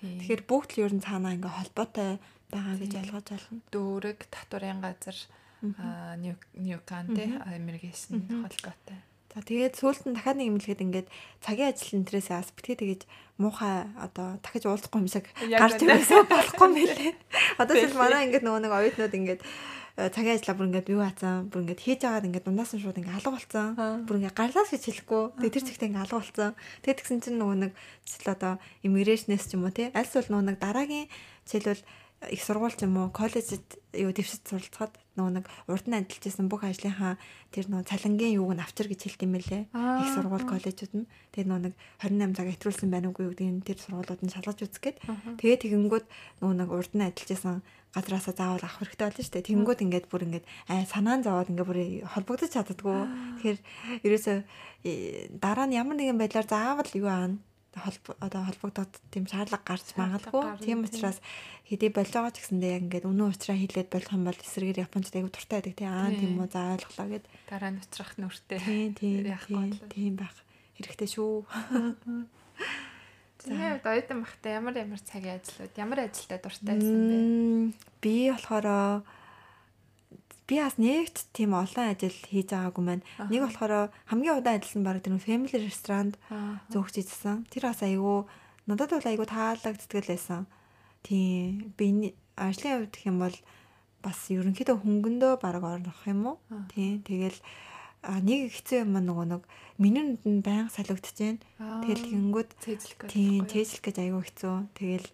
[0.01, 2.17] Тэгэхээр бүгд л ер нь цаанаа ингээ холбоотой
[2.49, 3.61] байгаа гэж ойлгож байна.
[3.69, 5.17] Дүүрэг татварын газар
[5.61, 8.97] ньюкан тий эмигрэшн холбоотой.
[9.29, 11.07] За тэгээд сүүлд нь дахиад нэг имлэхэд ингээд
[11.45, 13.01] цагийн ажил энтрээс бас битгий тэгэж
[13.37, 17.13] муухай одоо дахиж уулзахгүй юм шиг гарч ирсэн болохгүй мэлээ.
[17.61, 21.45] Одоо жишээл манай ингээд нөгөө нэг оюутнууд ингээд э, цагийн ажлаа бүр ингээд юу хаацсан
[21.53, 23.67] бүр ингээд хийж агаад ингээд дундаас нь шууд ингээд алга болсон.
[24.09, 25.23] Бүр ингээд гарлаас гэж хэлэхгүй.
[25.37, 26.51] Тэгээд тэр чигтээ ингээд алга болсон.
[26.81, 27.71] Тэгээд тэгсэн чинь нөгөө нэг
[28.09, 31.07] жишээл одоо иммигрэшнээс ч юм уу тий альс бол нөгөө нэг дараагийн
[31.45, 31.85] жишээлбэл
[32.27, 33.63] их сургууль юм уу коллежид
[33.95, 37.15] юу дэвшиж суралцахад нөгөө нэг урд нь ажиллаж байсан бүх ажлынхаа
[37.55, 39.63] тэр нөгөө цалингийн юуг нь авчир гэж хэлт юм байлээ.
[39.71, 41.07] Их сургууль коллежууд нь.
[41.31, 44.83] Тэгээд нөгөө нэг 28 цаг хэтрүүлсэн байна уугүй гэдэг нь тэр сургуулиуд нь шалгаж үзэх
[44.83, 44.97] гээд.
[45.39, 46.05] Тэгээд тэгэнгүүт
[46.43, 47.55] нөгөө нэг урд нь ажиллаж байсан
[47.95, 49.47] газраасаа заавал авах хэрэгтэй болно шүү дээ.
[49.49, 52.99] Тэгэнгүүт ингээд бүр ингээд аа санаан зовоод ингээд бүр холбогдож чаддгүй.
[53.41, 53.59] Тэгэхээр
[54.05, 54.37] ерөөсөө
[54.85, 54.93] э,
[55.33, 57.41] дараа нь ямар нэгэн байдлаар заавал юу аана
[57.75, 60.43] одоо холбогдоод тийм шаардлага гарч магадгүй.
[60.65, 61.21] Тийм учраас
[61.69, 65.29] хэдий байгаа ч гэсэндээ яг ингээд үнэн учраа хэлээд болох юм бол эсрэгээр японочд айгу
[65.29, 67.25] туртай байдаг тийм аа тийм үү за ойлголоо гэд.
[67.45, 68.59] Дараа нь уцрах нүртэй
[68.97, 70.35] тийм тийм тийм байх.
[70.75, 71.45] Хэрэгтэй шүү.
[73.39, 77.17] Тэгээд оюутан бахта ямар ямар цагийн ажлууд ямар ажилдаа дуртай байсан бэ?
[78.03, 78.67] Би болохоор
[80.49, 83.05] би бас нэгт тийм олон ажил хийж байгаагүй маань.
[83.29, 86.17] Нэг болохоор хамгийн удаан ажилласан баг тэр family restaurant
[86.73, 87.45] зөөгч ийдсэн.
[87.53, 88.25] Тэр бас айгүй
[88.65, 90.49] надад бол айгүй таалагддаг байсан.
[91.05, 93.37] Тийм би ажлын хувьд гэх юм бол
[94.01, 96.37] бас ерөнхийдөө хөнгөндөө баг орох юм уу?
[96.73, 97.37] Тийм тэгэл
[98.25, 99.95] нэг хэцүү юм нөгөө нэг
[100.25, 101.43] нь байнга солигдож байна.
[101.85, 102.51] Тэгэл тэгэнгүүт
[103.11, 104.55] тийм цэжлэх гэж айгүй хэцүү.
[104.73, 105.07] Тэгэл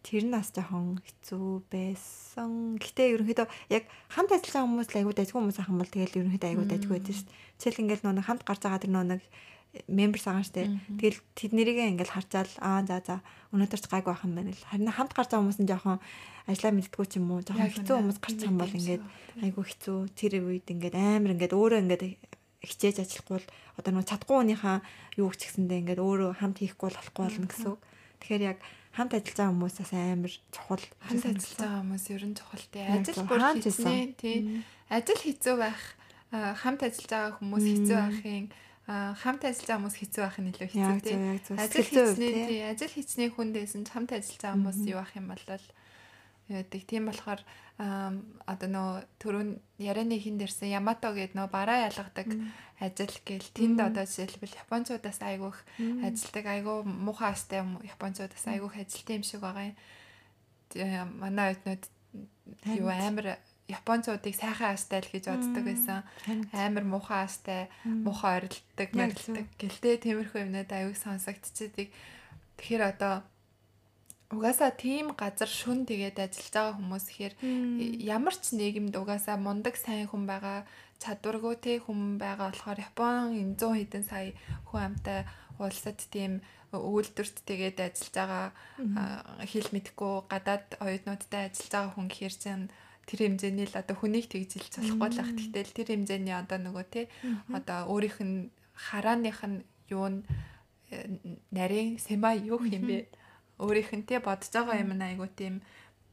[0.00, 2.80] тэр нь бас жоохон хэцүү байсан.
[2.80, 6.50] Гэтэ ерөнхийдөө яг хамт ажиллаж байгаа хүмүүс л айгүй дайггүй хүмүүс ахын бол тэгэл ерөнхийдөө
[6.50, 7.38] айгүй дайггүй байдаг шүү дээ.
[7.60, 9.22] Жишээл ингээл нөө хамт гарч байгаа тэр нөө нэг
[9.86, 10.66] мемберс байгаа штэ.
[10.98, 13.22] Тэгэл тэднэрийгээ ингээл харчаал аа за за
[13.54, 14.66] өнөөдөр ч гайгүй юм байна л.
[14.66, 15.98] Харин хамт гарч байгаа хүмүүс нь жоохон
[16.50, 17.44] ажиллаа мэддгүү ч юм уу.
[17.46, 19.04] Жоохон хэцүү хүмүүс гарч байгаа юм бол ингээд
[19.46, 19.98] айгүй хэцүү.
[20.18, 22.02] Тэр үед ингээд амар ингээд өөрөө ингээд
[22.66, 23.48] хичээж ажиллахгүй бол
[23.78, 24.78] одоо нөө чадахгүй хүнийхээ
[25.22, 27.80] юу ч гэсэндээ ингээд өөрөө хамт хийхгүй болохгүй болно гэсэн үг.
[28.20, 28.58] Тэгэхээр яг
[28.90, 30.84] хамт ажиллаж байгаа хүмүүсээс амар чухал.
[31.06, 34.38] Хамт ажиллаж байгаа хүмүүс ер нь чухал тий ажил бүр хийснэ тий
[34.90, 35.80] ажил хэцүү байх
[36.30, 38.46] хамт ажиллаж байгаа хүмүүс хэцүү байхын
[38.90, 41.16] хамт ажиллаж байгаа хүмүүс хэцүү байх нь илүү хэцүү тий
[41.54, 45.44] ажил хийснэ тий ажил хийсний хүндээсэн хамт ажиллаж байгаа хүмүүс юу ах юм бол
[46.50, 46.82] яадаг.
[46.84, 47.40] Тийм болохоор
[47.80, 48.88] одоо нөө
[49.22, 52.28] түрүүн ярианы хин дэрсэн Ямато гэдэг нөө бараа ялгадаг
[52.76, 55.58] ажил гээл тэнд одоо жишээлбэл японочдоос айгүйх
[56.04, 61.08] ажилдаг айгүй муухай астай японочдоос айгүйх ажилтсан юм шиг байгаа юм.
[61.16, 61.84] Манай оюутнууд
[62.76, 63.40] юу амар
[63.70, 66.02] японцуудыг сайхан астай л гэж боддог байсан.
[66.52, 69.46] Амар муухай астай, муухай орилдог, мэрилдэг.
[69.56, 71.88] Гэлтэй тиймэрхүү юмнууд аюуг сонсогдчихэдэг.
[72.58, 73.22] Тэгэхээр одоо
[74.30, 77.34] угаасаа тийм газар шүн тэгээд ажиллаж байгаа хүмүүс ихээр
[78.14, 80.58] ямар ч нийгэмд угаасаа мундаг сайн хүн байгаа
[81.02, 84.30] чадваргүй те хүн байгаа болохоор Япон энэ 100 хэдэн сая
[84.70, 85.26] хүн амтай
[85.58, 86.32] улсад тийм
[86.70, 88.46] үйлдвэрт тэгээд ажиллаж байгаа
[89.50, 92.66] хэл мэдгүй гадаад оюутнуудтай ажиллаж байгаа хүн гэхэр чинь
[93.10, 95.34] тэр хэмжээний л одоо хүнийг тэгжилж болохгүй л ах.
[95.34, 97.02] Гэтэл тэр хэмжээний одоо нөгөө те
[97.50, 100.22] одоо өөрийнх нь харааных нь юу
[100.94, 101.18] э,
[101.50, 103.10] нарийн сема юу юм бэ?
[103.60, 105.60] Өөрийнх нь те бодож байгаа юм айгу тийм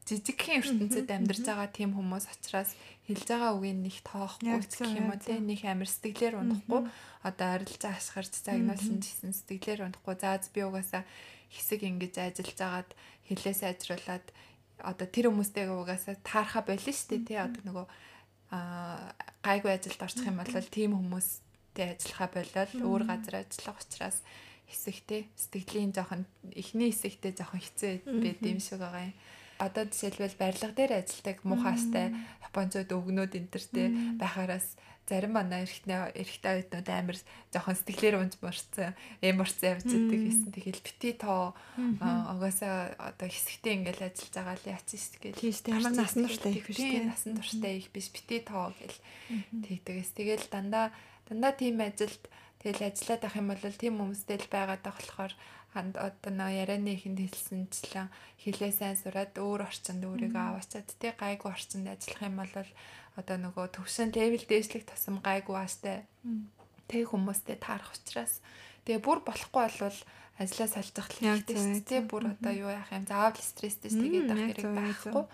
[0.08, 2.72] жижигхэн ертөнцид амьдарч байгаа тийм хүмүүс учраас
[3.08, 5.36] хэлж байгаа үгийг нэг тоохгүй гэх юм уу те.
[5.36, 6.80] нэг амир сэтгэлээр унахгүй.
[7.28, 10.14] Одоо арилжаа ашгарч загнуулсан гэсэн сэтгэлээр унахгүй.
[10.16, 11.04] Зааз би угаасаа
[11.52, 12.90] хэсэг ингэж ажиллаж агаад
[13.28, 14.26] хэлээ сайжруулад
[14.80, 17.86] одоо тэр хүмүүстэйгээ угаасаа таарха болно шүү дээ тий одоо нөгөө
[18.54, 19.12] аа
[19.44, 24.18] гайгүй ажилд орчих юм бол тийм хүмүүстэй ажиллахаа болоод өөр газар ажиллах учраас
[24.68, 29.16] хэсэгтэй сэтгэлийн жоохон эхний хэсэгтэй жоохон хэцүү байд юм шиг байгаа юм.
[29.58, 32.14] Одоо жишээлбэл барилга дээр ажилладаг муухастай
[32.46, 33.88] Японцод өгнүүд энтертэй
[34.20, 38.92] байхаараас зарим манай эрэгтэй эрэгтэй оюутнууд амар жоохон сэтгэлээр унж морцсон,
[39.24, 40.52] эм морцсон явж идэг гэсэн.
[40.52, 45.40] Тэгэл бити тоо угаасаа одоо хэсэгтээ ингээл ажиллаж байгаа л яач ш тэгэл.
[45.40, 45.72] Тийм шүү.
[45.72, 47.08] Ямар насан турштай их биш тийм.
[47.08, 48.98] Насан турштай их биш бити тоо гэл
[49.64, 50.10] тэгдэгээс.
[50.12, 50.86] Тэгэл дандаа
[51.24, 52.22] дандаа тийм ажилд
[52.58, 55.32] Тэгэл ажиллаад байх юм бол тийм хүмүүстэй л байгаад байх болохоор
[55.74, 58.08] ханд одоо нөө ярианы ихэнд хэлсэнчлэн
[58.42, 62.54] хилээ сайн сураад өөр орчинд өөрийгөө аваачаад тий гайгүй орчинд ажиллах юм бол
[63.20, 66.08] одоо нөгөө төвшин левел дээшлэх тусам гайгүй ааштай
[66.88, 68.40] тэг хүмүүстэй таарах учраас.
[68.88, 69.98] Тэгээ бүр болохгүй болвол
[70.40, 73.04] ажлаа салжих хэрэгтэй тий бүр одоо юу яах юм?
[73.04, 75.24] Заавал стресстэй тэгээд ах хэрэг байхгүй.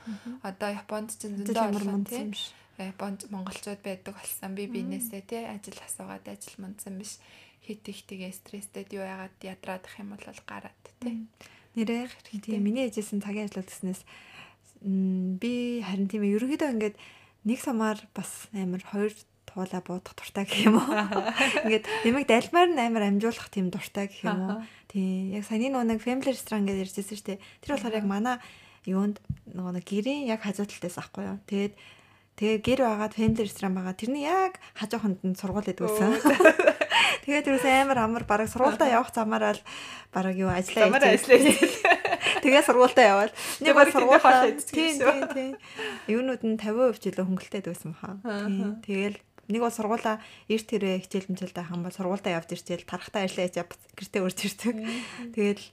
[0.42, 2.34] одоо Японд ч зөндөө олон тий
[2.78, 4.54] Японд монголчууд байдаг болсон.
[4.58, 7.22] Би бинээсээ тий ажил асуугаад ажил мандсан биш.
[7.62, 11.26] Хит их тэгээ стресстэй юу яагаад ядраад ах юм бол гараад тий.
[11.78, 12.10] Нэрээ
[12.42, 14.02] тий миний ээжсэн цагийн ажил гэснээс
[14.84, 16.96] би харин тийм ерөөдөө ингээд
[17.48, 19.12] нэг самаар бас амар хоёр
[19.48, 20.90] туулаа буудах дуртай гэх юм уу.
[21.64, 24.58] Ингээд нэмэг дальмаар нь амар амжуулах тийм дуртай гэх юм уу.
[24.90, 27.44] Тий яг саяны нэг family restaurant гэж ярьжсэн шүү дээ.
[27.62, 28.36] Тэр болохоор яг манай
[28.84, 29.22] юунд
[29.54, 31.38] нөгөө гэрийн яг хажуу талтаас ахгүй юу.
[31.48, 31.72] Тэгээд
[32.34, 33.94] Тэгээ гэр байгаад family ресторан байгаа.
[33.94, 36.18] Тэрний яг хажууханд нь сургууль идвэсэн.
[37.22, 39.62] Тэгээд тэрээс амар амар бараг сургуультай явах замаараа л
[40.10, 40.90] бараг юу ажиллаа.
[40.90, 41.38] Замаараа ажиллаа.
[42.42, 43.32] Тэгээ сургуультай яваад
[43.62, 45.52] нэг баг сургуулаа тийм тийм тийм.
[46.10, 48.18] Юунууд нь 50% ч илүү хөнгөлтэй байсан баха.
[48.82, 49.16] Тэгэл
[49.48, 50.18] нэг бол сургуулаа
[50.50, 53.56] эрт тэрэ хичээл мчэлтэй хам бол сургуультай явж ирчээл тарахтаа ажиллаа яж
[53.94, 54.76] гэртээ урж ирдэг.
[55.38, 55.64] Тэгэл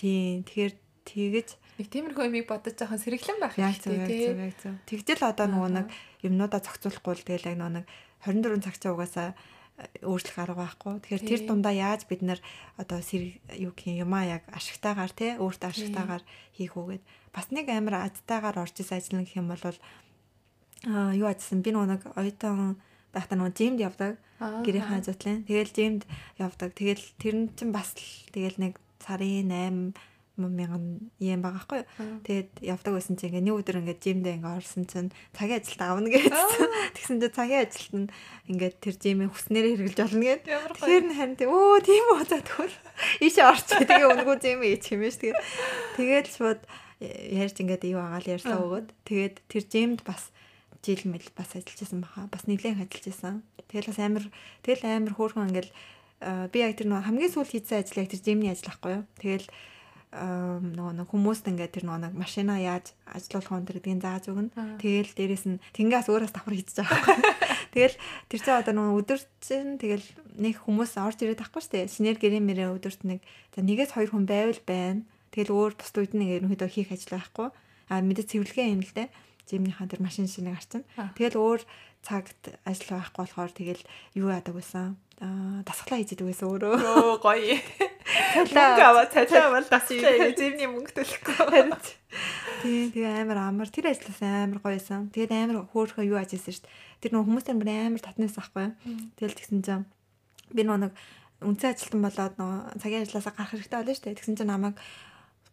[0.00, 0.74] тийм тэгэхээр
[1.06, 1.48] тэгэж
[1.80, 4.52] Нэг тиймэрхүү юмыг бодож жоохон сэргэлэн байх хэрэгтэй тий.
[4.84, 5.86] Тэгжэл одоо нөгөө нэг
[6.20, 7.86] юмнуудаа зохицуулахгүй л тэгэл яг нөгөө нэг
[8.28, 11.00] 24 цаг цаа угаасаа э, өөрчлөх арга байхгүй.
[11.00, 12.40] Тэгэхээр тэр дундаа яаж бид нэр
[12.76, 17.02] одоо сэр юу гэх юм юмаа яг ашигтайгаар тий өөртөө ашигтайгаар хийх үгээд
[17.32, 22.04] бас нэг амар адтайгаар орж ис ажиллана гэх юм бол аа юу ажилласан би нэг
[22.12, 22.76] оюутан
[23.16, 25.44] байхдаа нөгөө жимд явдаг гэрийн хажуутлын.
[25.48, 26.02] Тэгэл жимд
[26.36, 26.70] явдаг.
[26.74, 27.94] Тэгэл тэр нь чинь бас
[28.34, 30.11] тэгэл нэг сарын 8
[30.50, 31.82] мянган юм байгаа хгүй.
[32.26, 36.08] Тэгээд явдаг байсан чинь ингээ нэг өдөр ингээ жимдээ ингээ орсон чинь цагийн ажилд авна
[36.10, 36.70] гэсэн.
[36.96, 38.08] Тэгсэн чинь цагийн ажилд нь
[38.50, 40.42] ингээ тэр жимээ хүснээрээ хэрэгжилж болно гэд.
[40.48, 42.76] Тэгэхээр нь харин өө тийм за тэгвэл
[43.26, 43.80] ийшээ орчих.
[43.86, 45.20] Тэгээ өнгөө жимээ ич юм шүү.
[45.22, 45.38] Тэгээд
[46.00, 46.60] тэгээд шууд
[47.02, 50.30] ярьж ингээд юу агаал ярьлаа өгөөд тэгээд тэр жимд бас
[50.82, 52.30] жил мэл бас ажиллаж байсан баха.
[52.30, 53.34] Бас нэлээд ажиллаж байсан.
[53.70, 54.24] Тэгэл бас амар
[54.62, 55.70] тэгэл амар хөөрхөн ингээл
[56.22, 59.04] би яг тэр нэг хамгийн сүүл хийсэн ажил яг тэр жимний ажил байхгүй юу.
[59.18, 59.46] Тэгэл
[60.12, 64.52] нөгөө нэг хүмүүст ингээд тэр нөгөө нэг машина яаж ажилуулах вэ гэдгийг зааж өгнө.
[64.76, 67.16] Тэгэл дээрэс нь тэнгээс өөрөөс давхар хийчих байгаа.
[67.72, 67.96] Тэгэл
[68.28, 70.04] тэр чинь одоо нөгөө өдөр чинь тэгэл
[70.36, 71.88] нэг хүмүүс орж ирээд тахгүй шүү дээ.
[71.88, 73.24] Шинээр гэрээ мэрээ өдөрт нэг
[73.56, 75.00] за нэгээс хоёр хүн байвал байна.
[75.32, 77.48] Тэгэл өөр бус үед нэг ерөнхийдөө хийх ажил байхгүй.
[77.88, 79.08] А мэдээ цэвэрлэгээ юм л дээ.
[79.48, 80.84] Жимнийхаа тэр машин шинийг арчин.
[81.16, 81.60] Тэгэл өөр
[82.02, 83.82] цагт ажил байхгүй болохоор тэгэл
[84.18, 86.74] юу яадаг байсан аа дасглаа хийж идэг байсан өөрөө.
[86.82, 87.54] Оо гоё.
[88.34, 91.62] Цалаа аваа цалаа авал дасглаа зэвний мөнгө төлөхгүй.
[92.66, 95.14] Тийм тэгээ амар амар тэр ажлаас амар гоёсан.
[95.14, 96.74] Тэгээд амар хөөхөө юу ажилласан шүү дээ.
[97.06, 98.74] Тэр нөх хүмүүстэй амар татнаас ахгүй.
[99.14, 99.86] Тэгэл тэгсэн чинь
[100.50, 100.90] би нэг
[101.38, 104.18] үнцэн ажилтан болоод нөө цагийн ажилласаа гарах хэрэгтэй байлаа шүү дээ.
[104.18, 104.76] Тэгсэн чинь намайг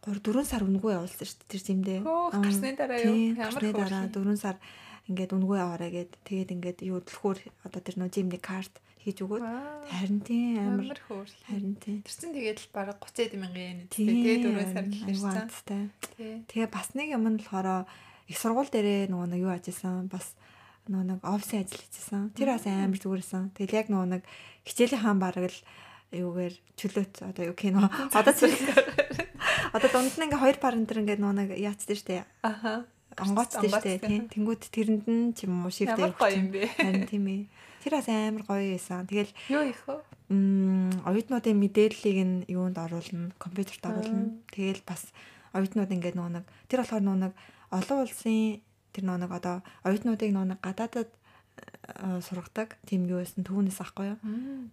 [0.06, 2.00] 3 4 сар үнгүй явуулсан шүү дээ тэр зэмдээ.
[2.06, 4.56] Гарсны дараа юу ямар дараа 4 сар
[5.10, 6.12] ингээд үнгүй аваарай гэд.
[6.24, 9.44] Тэгээд ингээд юу төлхөөр одоо тэр нөө жимний карт хийж өгөөд
[9.90, 11.02] харин тийм амар
[11.50, 12.06] харин тийм.
[12.06, 15.90] Тэр чин тэгээд л бараг 30 мянган yen тэгээд дөрөв сар гэлсэн
[16.46, 17.90] тэгээ бас нэг юм нь болохоор
[18.30, 20.38] их сургууль дээрээ нөгөө нэг юу ажилласан бас
[20.86, 22.24] нөгөө нэг офисын ажил хийжсэн.
[22.38, 24.24] Тэр бас амар зүгээрсэн тэгэл яг нөгөө нэг
[24.68, 25.60] хичээлийн хаан бараг л
[26.14, 28.34] юугээр чөлөөт одоо юу кино одоо
[29.74, 32.26] Одоо дунд нь ингээ хоёр парентер ингээ нөө нэг яацдаг штэ.
[32.42, 32.90] Аха.
[33.18, 34.30] Онгоцтой штэ тийм.
[34.30, 35.98] Тэнгүүд тэрэнд нь ч юм уу шивтэй.
[35.98, 36.70] Ямар гоё юм бэ?
[37.10, 37.42] Тийм ээ.
[37.82, 39.08] Тэр бас амар гоё байсан.
[39.10, 39.98] Тэгэл юу их вэ?
[40.30, 44.38] м оюутнуудын мэдээллийг нь юунд оруулна, компьютерт оруулна.
[44.54, 45.10] Тэгэл бас
[45.58, 47.34] оюутнууд ингээд нөгөө нэг тэр болохоор нөгөө нэг
[47.74, 48.62] олон улсын
[48.94, 49.56] тэр нөгөө нэг одоо
[49.86, 51.10] оюутнуудыг нөгөө гадаадад
[52.24, 54.20] сургадаг тийм юу байсан түүнээс ахгүй юу.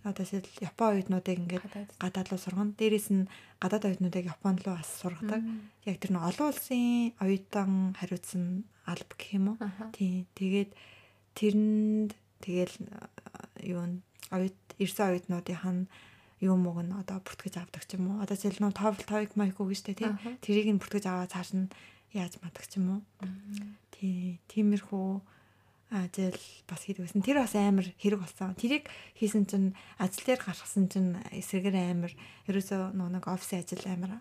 [0.05, 1.65] Одоо жишээл Япон оюутнуудыг ингээд
[1.99, 2.77] гадаад руу сургана.
[2.77, 3.29] Дээрээс нь
[3.61, 5.41] гадаад оюутнуудыг Японд руу бас сургадаг.
[5.89, 9.59] Яг тэр нэг олон улсын оюутан хариуцсан алба гэх юм уу.
[9.97, 10.27] Тийм.
[10.37, 10.71] Тэгээд
[11.35, 12.11] тэрэнд
[12.45, 12.75] тэгэл
[13.65, 13.93] юу н
[14.31, 15.89] оюут ирсэн оюутнуудынх нь
[16.41, 18.23] юм уг нь одоо бүртгэж авдаг ч юм уу.
[18.23, 20.15] Одоо жишээл нөө TOEFL, TOEIC майку гэж тэ тийм.
[20.45, 21.73] Тэрийг нь бүртгэж аваад цааш нь
[22.13, 23.01] яаж мадаг ч юм уу.
[23.93, 25.36] Тий, тиймэрхүү
[25.91, 27.23] ажил бас хийдэг байсан.
[27.23, 28.55] Тэр бас амар хэрэг болсон.
[28.59, 32.13] Тэрийг хийсэн чинь ажил дээр гаргасан чинь эсрэгээр амар
[32.51, 34.19] ерөөсөө нэг офисын ажил амар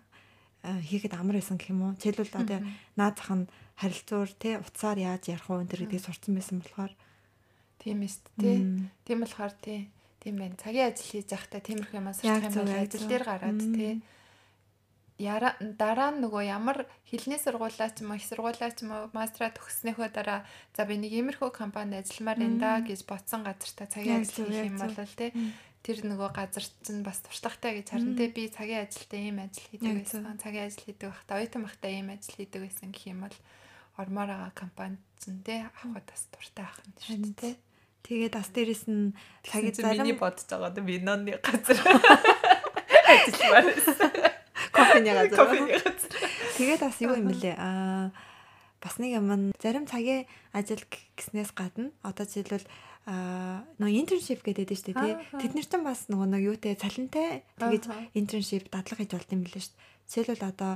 [0.62, 1.98] хийхэд амар байсан гэх юм уу.
[1.98, 2.60] Жишээлбэл одоо
[2.94, 3.50] наад зах нь
[3.82, 6.92] харилцуур те утсаар яаж ярих уу энэ гэдгийг сурцсан байсан болохоор
[7.82, 8.58] тийм ээ тий.
[9.02, 9.90] Тийм болохоор тий.
[10.22, 10.54] Тийм байна.
[10.54, 14.02] Цагийн ажил хийж байхдаа тиймэрхүү юм асуух юм бол ажил дээр гараад тий
[15.16, 19.08] яра дараа нь нөгөө ямар хилний сургуулаа ч юм уу их сургуулаа ч юм уу
[19.16, 20.44] мастера төгснөөхөө дараа
[20.76, 24.68] за би нэг иймэрхүү компанид ажилламаар энэ да гэж ботсон газар та цагийн ажил хийх
[24.68, 25.32] юм бол тэ
[25.80, 29.94] тэр нөгөө газар чинь бас туршлагатай гэж харна тэ би цагийн ажилдаа ийм ажил хийдэг
[30.04, 30.36] байсан.
[30.36, 33.36] цагийн ажил хийдэг байхдаа оюутан байхдаа ийм ажил хийдэг байсан гэх юм бол
[33.96, 37.54] ормоор байгаа компанид чинь тэ авахд бас дуртай ах юм шүү дээ.
[37.56, 37.64] тэ
[38.04, 39.16] тэгээд бас дээрэс нь
[39.48, 41.78] цагийн зарим миний бодож байгаа би ноны газар
[43.14, 44.25] ажилламаар байсан
[44.76, 45.38] кофений газар.
[45.40, 46.12] Кофений газар.
[46.60, 47.56] Тэгээд бас юу юм бэлээ?
[47.56, 48.12] Аа
[48.80, 50.84] бас нэг юм зарим цагийн ажил
[51.16, 52.68] гэснээс гадна одоо жишээлбэл
[53.06, 55.14] аа нөгөө интерншип гэдэг дээ шүү дээ тий.
[55.40, 59.62] Тэд нар ч бас нөгөө нэг юутэй цалинтай тэгэж интерншип дадлага хийж болд юм билээ
[59.62, 59.84] шүү дээ.
[60.06, 60.72] Жишээлбэл одоо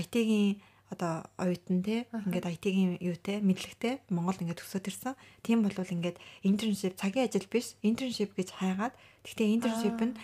[0.00, 5.14] IT-ийн одоо оюутан те ингээд IT-ийн юутэй мэдлэгтэй Монгол ингээд төсөөд ирсэн.
[5.42, 8.94] Тийм бол ингээд интерншип цагийн ажил биш интерншип гэж хайгаад
[9.24, 10.14] гэхдээ интерншип нь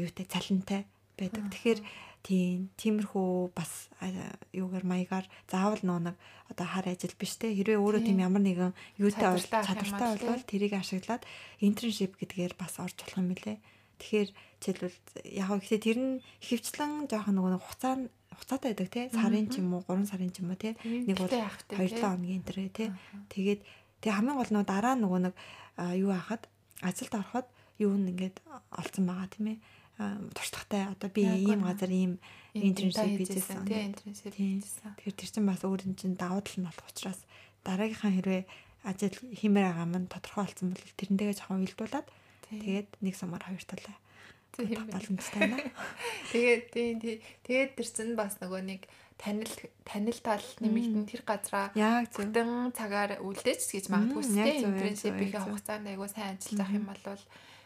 [0.00, 0.80] юутай цалинтай
[1.18, 1.44] байдаг.
[1.50, 1.80] Тэгэхээр
[2.24, 3.92] Тийм, тиймэрхүү бас
[4.56, 6.16] юугаар маягаар заавал нөө нэг
[6.48, 7.52] одоо хар ажил биш те.
[7.52, 11.20] Хэрвээ өөрөө тийм ямар нэгэн юутай чадвартай болвол тэрийг ашиглаад
[11.60, 13.60] интерншип гэдгээр бас орж болох юм билэ.
[14.00, 14.98] Тэгэхээр жишээлбэл
[15.36, 17.94] яг гэхдээ тэр нь хөвчлэн жоохон нөгөө хуцаа
[18.40, 19.02] хуцаатай байдаг те.
[19.12, 20.80] Сарын ч юм уу, 3 сарын ч юм уу те.
[20.80, 22.88] Нэг бол 2-7 хоногийн энэ те.
[23.28, 23.60] Тэгээд
[24.00, 25.34] тэг хамгийн гол нь дараа нөгөө нэг
[26.00, 26.48] юу хахад
[26.80, 27.46] ажилд ороход
[27.76, 28.36] юу нэг ингээд
[28.72, 29.58] олцсон байгаа тийм ээ
[29.98, 32.18] туршлагатай одоо би ийм газар ийм
[32.54, 33.62] интерншип хийжсэн.
[33.66, 34.94] Тийм интерншип хийжсэн.
[34.98, 37.20] Тэгэхээр тэр чинь бас өөр юм чинь давуу тал нь болох учраас
[37.62, 38.42] дараагийнхаа хэрвээ
[38.84, 42.06] ажил хиймээр байгаа мань тодорхой болсон бол тэрнтэйгээ жоохон уйлдуулад
[42.50, 43.96] тэгээд нэг сумаар хоёр талаа
[44.58, 45.58] боломжтой байна.
[46.32, 46.98] Тэгээд тийм
[47.42, 48.86] тэгээд тэр чинь бас нөгөө нэг
[49.18, 49.50] танил
[49.82, 56.38] танил тал нэмэгдэн тэр газараа бүтэн цагаар үлдээч гэж магадгүй сте интерншипийнхээ хугацаанд айгуу сайн
[56.38, 57.24] ажиллаж авах юм бол.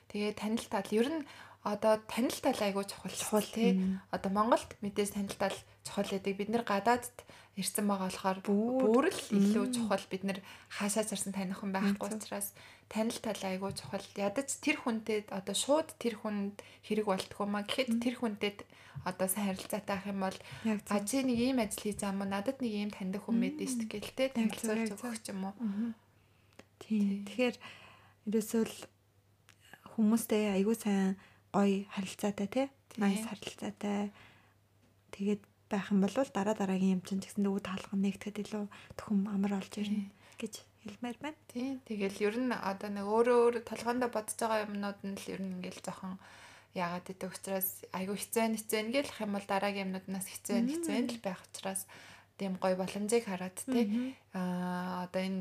[0.09, 1.22] Тэгээд танил тал ер нь
[1.68, 3.76] одоо танил тал айгүй чухал чухал тий.
[4.10, 7.16] Одоо Монголд мэдээж танил тал чухал гэдэг бид нэр гадаадд
[7.60, 9.12] ирсэн байгаа болохоор бүр.
[9.12, 10.38] л илүү чухал бид нэр
[10.72, 12.56] хаашаа зарсан таних хүн байхгүй учраас
[12.88, 14.06] танил тал айгүй чухал.
[14.16, 18.52] Ядаж тэр хүнтэй одоо шууд тэр хүнд хэрэг болтгоо маа гэхэд тэр хүнтэй
[19.04, 20.38] одоо сайн харилцаатай ах юм бол
[20.88, 23.86] а чи нэг ийм ажил хийж байгаа мó надад нэг ийм таньдаг хүн мэдэн шүү
[23.92, 25.54] гэлтэй танилцуулж өгөх юм уу.
[26.78, 27.26] Тийм.
[27.28, 27.56] Тэгэхээр
[28.30, 28.62] ерөөсөө
[29.98, 31.18] хүмүүстэй айгүй сайн
[31.59, 32.66] гоё харилцаатай тий.
[33.02, 34.14] Nice харилцаатай.
[35.11, 38.64] Тэгээд байх юм бол дараа дараагийн юм чинь тэгсэн дүү таалган нэгтгэхэд илүү
[38.96, 40.54] төхөм амар олж ирнэ гэж
[40.86, 41.38] хэлмээр байна.
[41.50, 41.76] Тий.
[41.84, 45.54] Тэгэл ер нь одоо нэг өөрөө өөр толгоондоо бодож байгаа юмнууд нь л ер нь
[45.61, 46.16] ингээл жоохон
[46.72, 51.40] яагаад гэдэг учраас айгүй хэцүү ингээл ах юм бол дараагийн юмнууднаас хэцүү хэцүү л байх
[51.50, 51.82] учраас
[52.38, 54.14] тийм гоё боломжийг хараад тий.
[54.32, 55.40] Аа одоо энэ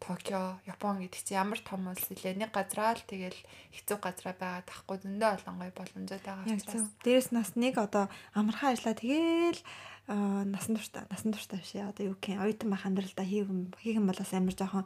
[0.00, 2.40] Токио, Япон гэдэг чинь ямар том улс илээ.
[2.40, 3.36] Нэг газраа л тэгэл
[3.72, 6.88] хэцүү газраа байгаа тахгүй зөндөө олон гоё боломжууд байгаа учраас.
[7.04, 9.60] Дээрээс нас нэг одоо амархан ажиллаа тэгэл
[10.08, 11.88] насан туршдаа насан туршдаа биш ээ.
[11.92, 14.84] Одоо юу гэх юм оюутан байх амьдралдаа хийгэн хийгэн болоос амар жоохон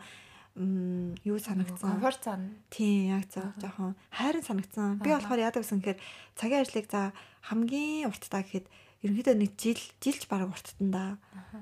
[1.23, 1.95] юу санагдсан.
[1.95, 2.59] Комфорт зан.
[2.71, 4.99] Тийм, яг зөв жоохон хайрын санагдсан.
[4.99, 6.03] Би болохоор яадаг гэсэн гэхээр
[6.35, 7.15] цагийн ажлыг за
[7.47, 8.67] хамгийн урттаа гэхэд
[9.05, 11.05] ерөнхийдөө нэг жил жилч баг урттан да.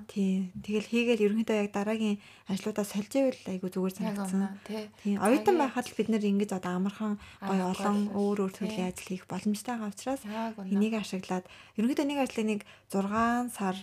[0.08, 0.56] Тийм.
[0.64, 2.16] Тэгэл хийгээл ерөнхийдөө яг дараагийн
[2.48, 4.56] ажлуудаа сольж ивэл айгу зүгээр санагдсан.
[4.64, 5.20] Тийм.
[5.20, 9.28] Оюутан байхад л бид нэр ингэж одоо амархан гоё олон өөр өөр төрлийн ажил хийх
[9.28, 10.22] боломжтой байгаа учраас
[10.64, 11.44] энийг ашиглаад
[11.76, 13.76] ерөнхийдөө нэг ажлыг нэг 6 сар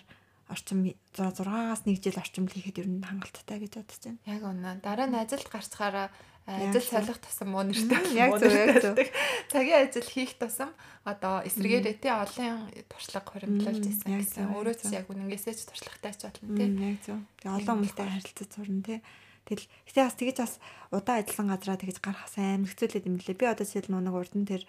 [0.50, 0.80] орчим
[1.14, 4.20] 6-аас 1 жил орчим хийхэд ер нь хангалттай гэж бодож байна.
[4.26, 4.82] Яг үнэ.
[4.82, 6.10] Дараа нь ажилд гарчхаараа
[6.46, 9.00] ажил солих тусам муу нэртэй яг зөв яг зөв.
[9.48, 10.76] Цагийн ажил хийх тусам
[11.08, 14.52] одоо эсрэгээрээ тий олон туршлага хуримтлуулж ирсэн гэсэн.
[14.52, 16.68] Өөрөө ч яг үнэнгээсээ ч туршлагатай ч болно тий.
[16.68, 17.20] Яг зөв.
[17.40, 19.00] Тэгээ олон хүмүүстэй харилцаж сурна тий.
[19.48, 20.54] Тэгэл гэтээ бас тэгэж бас
[20.92, 23.40] удаан ажилласан газараа тэгэж гарах сайн хэцүүлээд юм лээ.
[23.40, 24.64] Би одоо жишээл нэг урд нь тэр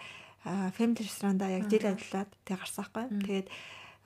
[0.79, 3.07] family restaurant-а яг жил ажиллаад тэг гарсан байхгүй.
[3.23, 3.49] Тэгээд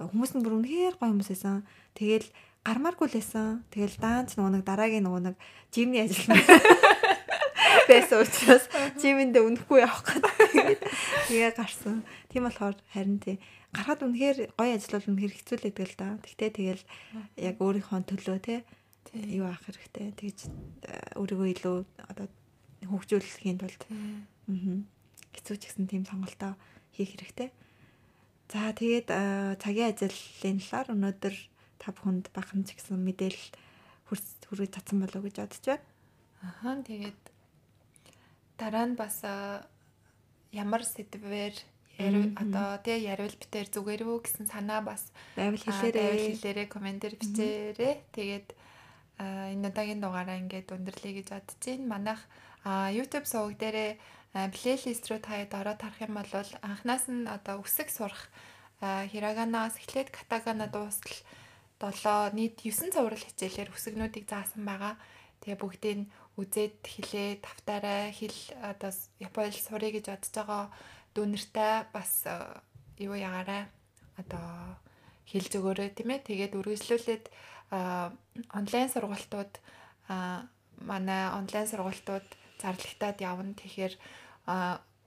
[0.01, 1.65] хүмүүс нь бүр үнэхээр гоё хүмүүс байсан.
[1.97, 2.29] Тэгэл
[2.69, 3.65] гармааргүй лээсэн.
[3.73, 5.37] Тэгэл даанч нөгөө нэг дараагийн нөгөө нэг
[5.73, 6.29] жимний ажил
[7.89, 8.65] байсан учраас
[9.01, 10.79] жимэндээ үнэхгүй явах гэдэг.
[11.33, 12.05] Тэгээ гарсан.
[12.29, 13.37] Тийм болохоор харин тий
[13.73, 16.09] гарахад үнэхээр гоё ажил бол үнэхээр хэцүүлээд л да.
[16.25, 16.83] Тэгтээ тэгэл
[17.37, 18.59] яг өөрийнхөө төлөө тий
[19.17, 20.13] юу авах хэрэгтэй.
[20.17, 20.39] Тэгж
[20.85, 21.77] э, өөрийгөө илүү
[22.13, 22.27] одоо
[22.85, 24.85] хөгжүүлэхийн тулд аа
[25.33, 26.57] хэцүү ч гэсэн тийм сонголтоо
[26.93, 27.49] хийх хэрэгтэй.
[28.49, 31.37] За тэгээд э, цагийн ажлын талаар өнөөдөр
[31.81, 33.53] та бүхэнд бахан ч гэсэн мэдээлэл
[34.09, 35.85] хүргэж татсан болов уу гэж бодож байна.
[36.41, 37.23] Аха тэгээд
[38.59, 39.23] дараа нь бас
[40.53, 41.57] ямар сэдвээр
[42.39, 47.95] одоо тий яривал битээр зүгээр үү гэсэн санаа бас байвал хэлээрээ байвал хэлээрээ комментэр бичээрээ
[48.15, 48.49] тэгээд
[49.19, 51.91] энэ удаагийн дугаараа ингээд өндөрлөе гэж бодож байна.
[51.91, 52.23] Манайх
[52.95, 53.99] YouTube суваг дээрээ
[54.55, 56.33] плейлист руу таяд ороод харах юм бол
[56.63, 58.31] анхнаас нь одоо үсэг сурах
[58.79, 61.19] хираганаас эхлээд катагана дуустал
[61.83, 64.95] 7 нийт 9 цуврал хичээлээр үсгнүүдийг заасан байгаа.
[65.43, 66.01] Тэгээ бүгдийг
[66.39, 70.65] үзээд хэлээ тавтаарай хэл одоо япоол сурыг гэж бодож байгаа
[71.15, 72.23] дүүнэртэй бас
[73.03, 73.67] юу ягаарай
[74.17, 74.79] одоо
[75.27, 77.25] хэлж өгөөрэй тийм ээ тэгээд үргэлжлүүлээд
[78.55, 79.53] онлайн сургалтууд
[80.79, 82.27] манай онлайн сургалтууд
[82.63, 83.55] зарлагтаад явна.
[83.55, 83.95] Тэгэхээр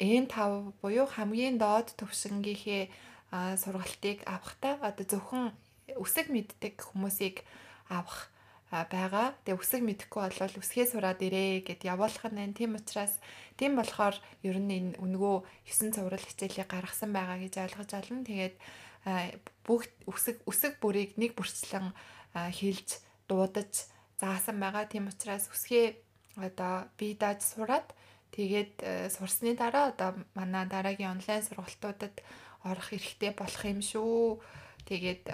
[0.02, 0.36] N5
[0.82, 2.84] буюу хамгийн доод төвшингийнхээ
[3.32, 5.56] сургалтыг авахтаа одоо зөвхөн
[5.96, 7.44] үсэг мэддэг хүмүүсийг
[7.90, 8.32] авах
[8.72, 9.36] байгаа.
[9.44, 12.56] Тэгээ үсэг мэдэхгүй бол үсгээ сураад ирээ гэд явуулах нь.
[12.56, 13.20] Тийм учраас
[13.60, 14.16] тийм болохоор
[14.48, 18.24] ер нь энэ үнгөө 9 цуврал хичээлийг гаргасан байгаа гэж ойлгож байна.
[18.24, 18.56] Тэгээд
[19.68, 21.92] бүгд үсэг үсэг бүрийг нэг бүрчлэн
[22.32, 23.92] хэлж дуудаж
[24.24, 24.88] заасан байгаа.
[24.88, 26.00] Тийм учраас үсгээ
[26.40, 27.92] одоо бие дааж сураад
[28.32, 32.24] тэгээд сурсны дараа одоо манай дараагийн онлайн сургалтуудад
[32.64, 34.40] орох эрхтэй болох юм шүү.
[34.88, 35.28] Тэгээд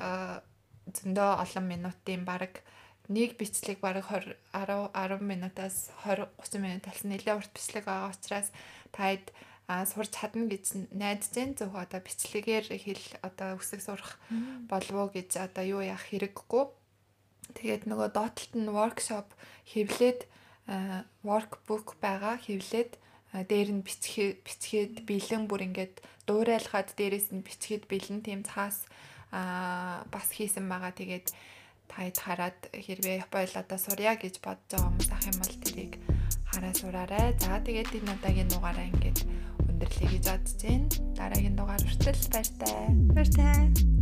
[0.90, 2.64] зөндөө олон минутын баг
[3.08, 8.12] нэг бичлэг баг 20 10 10 минутаас 20 30 минут болсон нэлээд урт бичлэг байгаа
[8.12, 8.52] учраас
[8.92, 9.32] таад
[9.68, 11.56] а сурч чадна гэж найдаж байна.
[11.60, 14.16] Зөв одоо бичлэгээр хэл одоо үсэг сурах
[14.72, 16.64] болов уу гэж одоо юу яах хэрэггүй.
[17.52, 19.28] Тэгээд нөгөө доотлолт нь workshop
[19.68, 20.24] хэвлээд
[21.24, 22.96] workbook байгаа хэвлээд
[23.32, 28.88] дээр нь бичгээ бичгээд бэлэн бүр ингээд дуурайлгаад дээрээс нь бичгээд бэлэн тийм цаас
[29.32, 30.96] а бас хийсэн байгаа.
[30.96, 31.36] Тэгээд
[31.92, 35.94] таад хараад хэрвээ Японд одоо сурья гэж бодож байгаа хүмүүс ах юм бол тэрийг
[36.52, 37.28] хараа сураарай.
[37.40, 39.20] За тэгээд энэ удаагийн дугаараа ингээд
[39.70, 40.88] өндөрлөе гэж бодож байна.
[41.18, 42.84] Дараагийн дугаар хүртэл баяртай.
[43.16, 43.97] Баяртай.